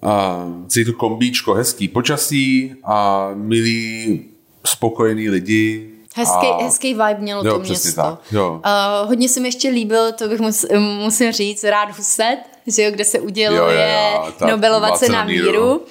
[0.03, 4.30] a celý to kombíčko, hezký počasí a milí
[4.65, 6.63] spokojený lidi, Hezký, a...
[6.63, 8.01] hezký vibe mělo jo, to město.
[8.01, 8.19] Tak.
[8.31, 8.61] Jo.
[8.65, 12.91] Uh, hodně se mi ještě líbil, to bych mus, musím říct, Rád Huset, že jo,
[12.91, 15.81] kde se uděluje jo, jo, Nobelova cena míru.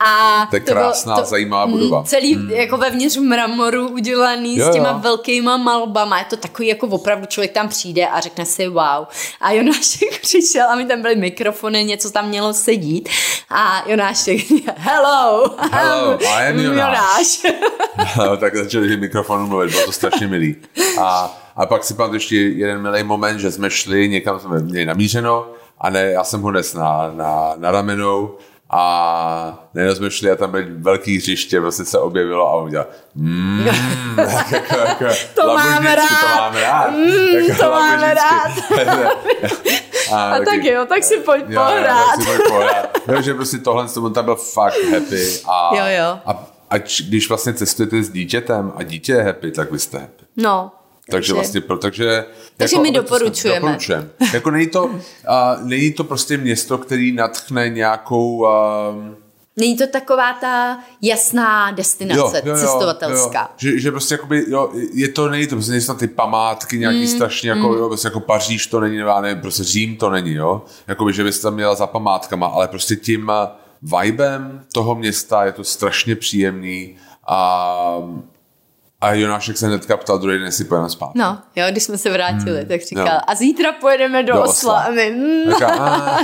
[0.00, 2.02] A to je krásná, to to, zajímavá mm, budova.
[2.02, 2.50] Celý hmm.
[2.50, 4.98] jako vevnitř mramoru udělaný jo, s těma jo.
[4.98, 6.18] velkýma malbama.
[6.18, 9.06] Je to takový jako opravdu člověk tam přijde a řekne si wow.
[9.40, 13.08] A Jonášek přišel a mi tam byly mikrofony, něco tam mělo sedít.
[13.50, 14.40] A Jonášek,
[14.76, 17.42] hello, hello I am Jonáš.
[18.18, 20.56] no, tak začali mikrofonu mluvit, bylo to strašně milý.
[21.00, 24.86] A, a pak si pamatuju ještě jeden milý moment, že jsme šli, někam jsme měli
[24.86, 25.46] namířeno
[25.80, 28.36] a ne, já jsem ho nes na, na, na ramenou
[28.70, 32.86] a nejenom jsme šli a tam byly velký hřiště, vlastně se objevilo a on dělal
[33.14, 33.66] mm,
[34.52, 35.04] jako, jako,
[35.34, 36.08] to máme rád.
[36.20, 36.90] To máme rád.
[36.90, 38.52] Mm, jako, to máme rád.
[40.12, 41.98] a, a tak jo, tak si pojď jo, pohrát.
[41.98, 42.98] Jo, tak si pojď pohrát.
[43.08, 46.18] jo, že prostě tohle, on tam byl fakt happy a, jo, jo.
[46.26, 50.24] a a když vlastně cestujete s dítětem a dítě je happy, tak vy jste happy.
[50.36, 50.70] No,
[51.10, 52.24] takže vlastně, takže...
[52.56, 53.60] Takže jako, my doporučujeme.
[53.60, 54.08] doporučujeme.
[54.32, 54.98] jako není to, uh,
[55.62, 58.36] není to prostě město, který natchne nějakou...
[58.36, 58.48] Uh,
[59.56, 63.40] Není to taková ta jasná destinace jo, jo, jo, cestovatelská.
[63.40, 63.48] Jo.
[63.56, 67.06] Že, že prostě jakoby, jo, je to, není to prostě nejsou ty památky nějaký mm,
[67.06, 67.78] strašně, jako, mm.
[67.78, 70.62] jo, prostě jako Paříž to není, nebo nevím, prostě Řím to není, jo.
[70.86, 73.32] Jakoby, že byste tam měla za památkama, ale prostě tím
[73.82, 76.96] vibem toho města je to strašně příjemný
[77.26, 77.98] a
[79.00, 81.10] a Jonášek se hnedka ptal druhý den, jestli pojedeme spát.
[81.14, 83.20] No, jo, když jsme se vrátili, hmm, tak říkal, jo.
[83.26, 84.50] a zítra pojedeme do, do Osla.
[84.50, 84.80] Osla.
[84.80, 85.14] A my,
[85.46, 85.52] no.
[85.52, 86.18] Taká, a,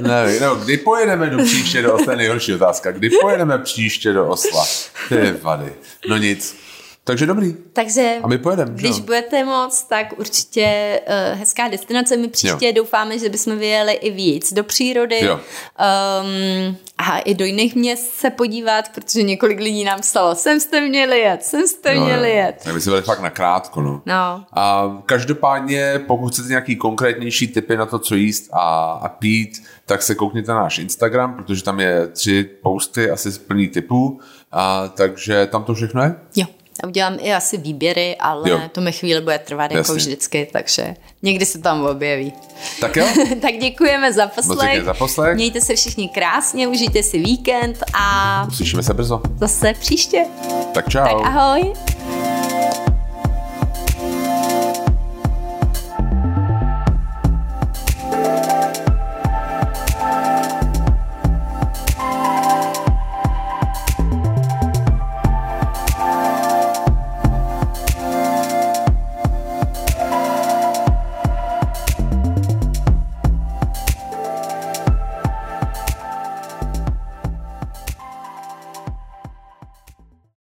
[0.00, 2.92] nevím, no, kdy pojedeme do příště do Osla, nejhorší otázka.
[2.92, 4.66] Kdy pojedeme příště do Osla?
[5.08, 5.72] Ty vady.
[6.08, 6.67] No nic.
[7.08, 7.54] Takže dobrý.
[7.72, 8.70] Takže a my pojedeme.
[8.74, 9.02] Když jo.
[9.02, 12.16] budete moc, tak určitě uh, hezká destinace.
[12.16, 12.72] My příště jo.
[12.72, 15.24] doufáme, že bychom vyjeli i víc do přírody.
[15.24, 15.34] Jo.
[15.34, 20.88] Um, a i do jiných měst se podívat, protože několik lidí nám stalo, sem jste
[20.88, 22.60] měli jet, sem jste no, měli jet.
[22.64, 24.02] Tak by se byli fakt nakrátko, no.
[24.06, 24.44] no.
[24.52, 30.02] A každopádně, pokud chcete nějaký konkrétnější tipy na to, co jíst a, a pít, tak
[30.02, 34.20] se koukněte na náš Instagram, protože tam je tři posty asi plný typů,
[34.52, 36.14] a, takže tam to všechno je.
[36.36, 36.46] Jo.
[36.82, 38.60] Já udělám i asi výběry, ale jo.
[38.72, 39.92] to mi chvíli bude trvat jako Jasně.
[39.92, 42.32] jako vždycky, takže někdy se tam objeví.
[42.80, 43.06] Tak jo.
[43.40, 44.84] tak děkujeme za poslech.
[44.84, 45.34] za poslech.
[45.34, 48.44] Mějte se všichni krásně, užijte si víkend a...
[48.48, 49.20] Uslyšíme se brzo.
[49.36, 50.26] Zase příště.
[50.74, 51.02] Tak čau.
[51.02, 51.72] Tak ahoj.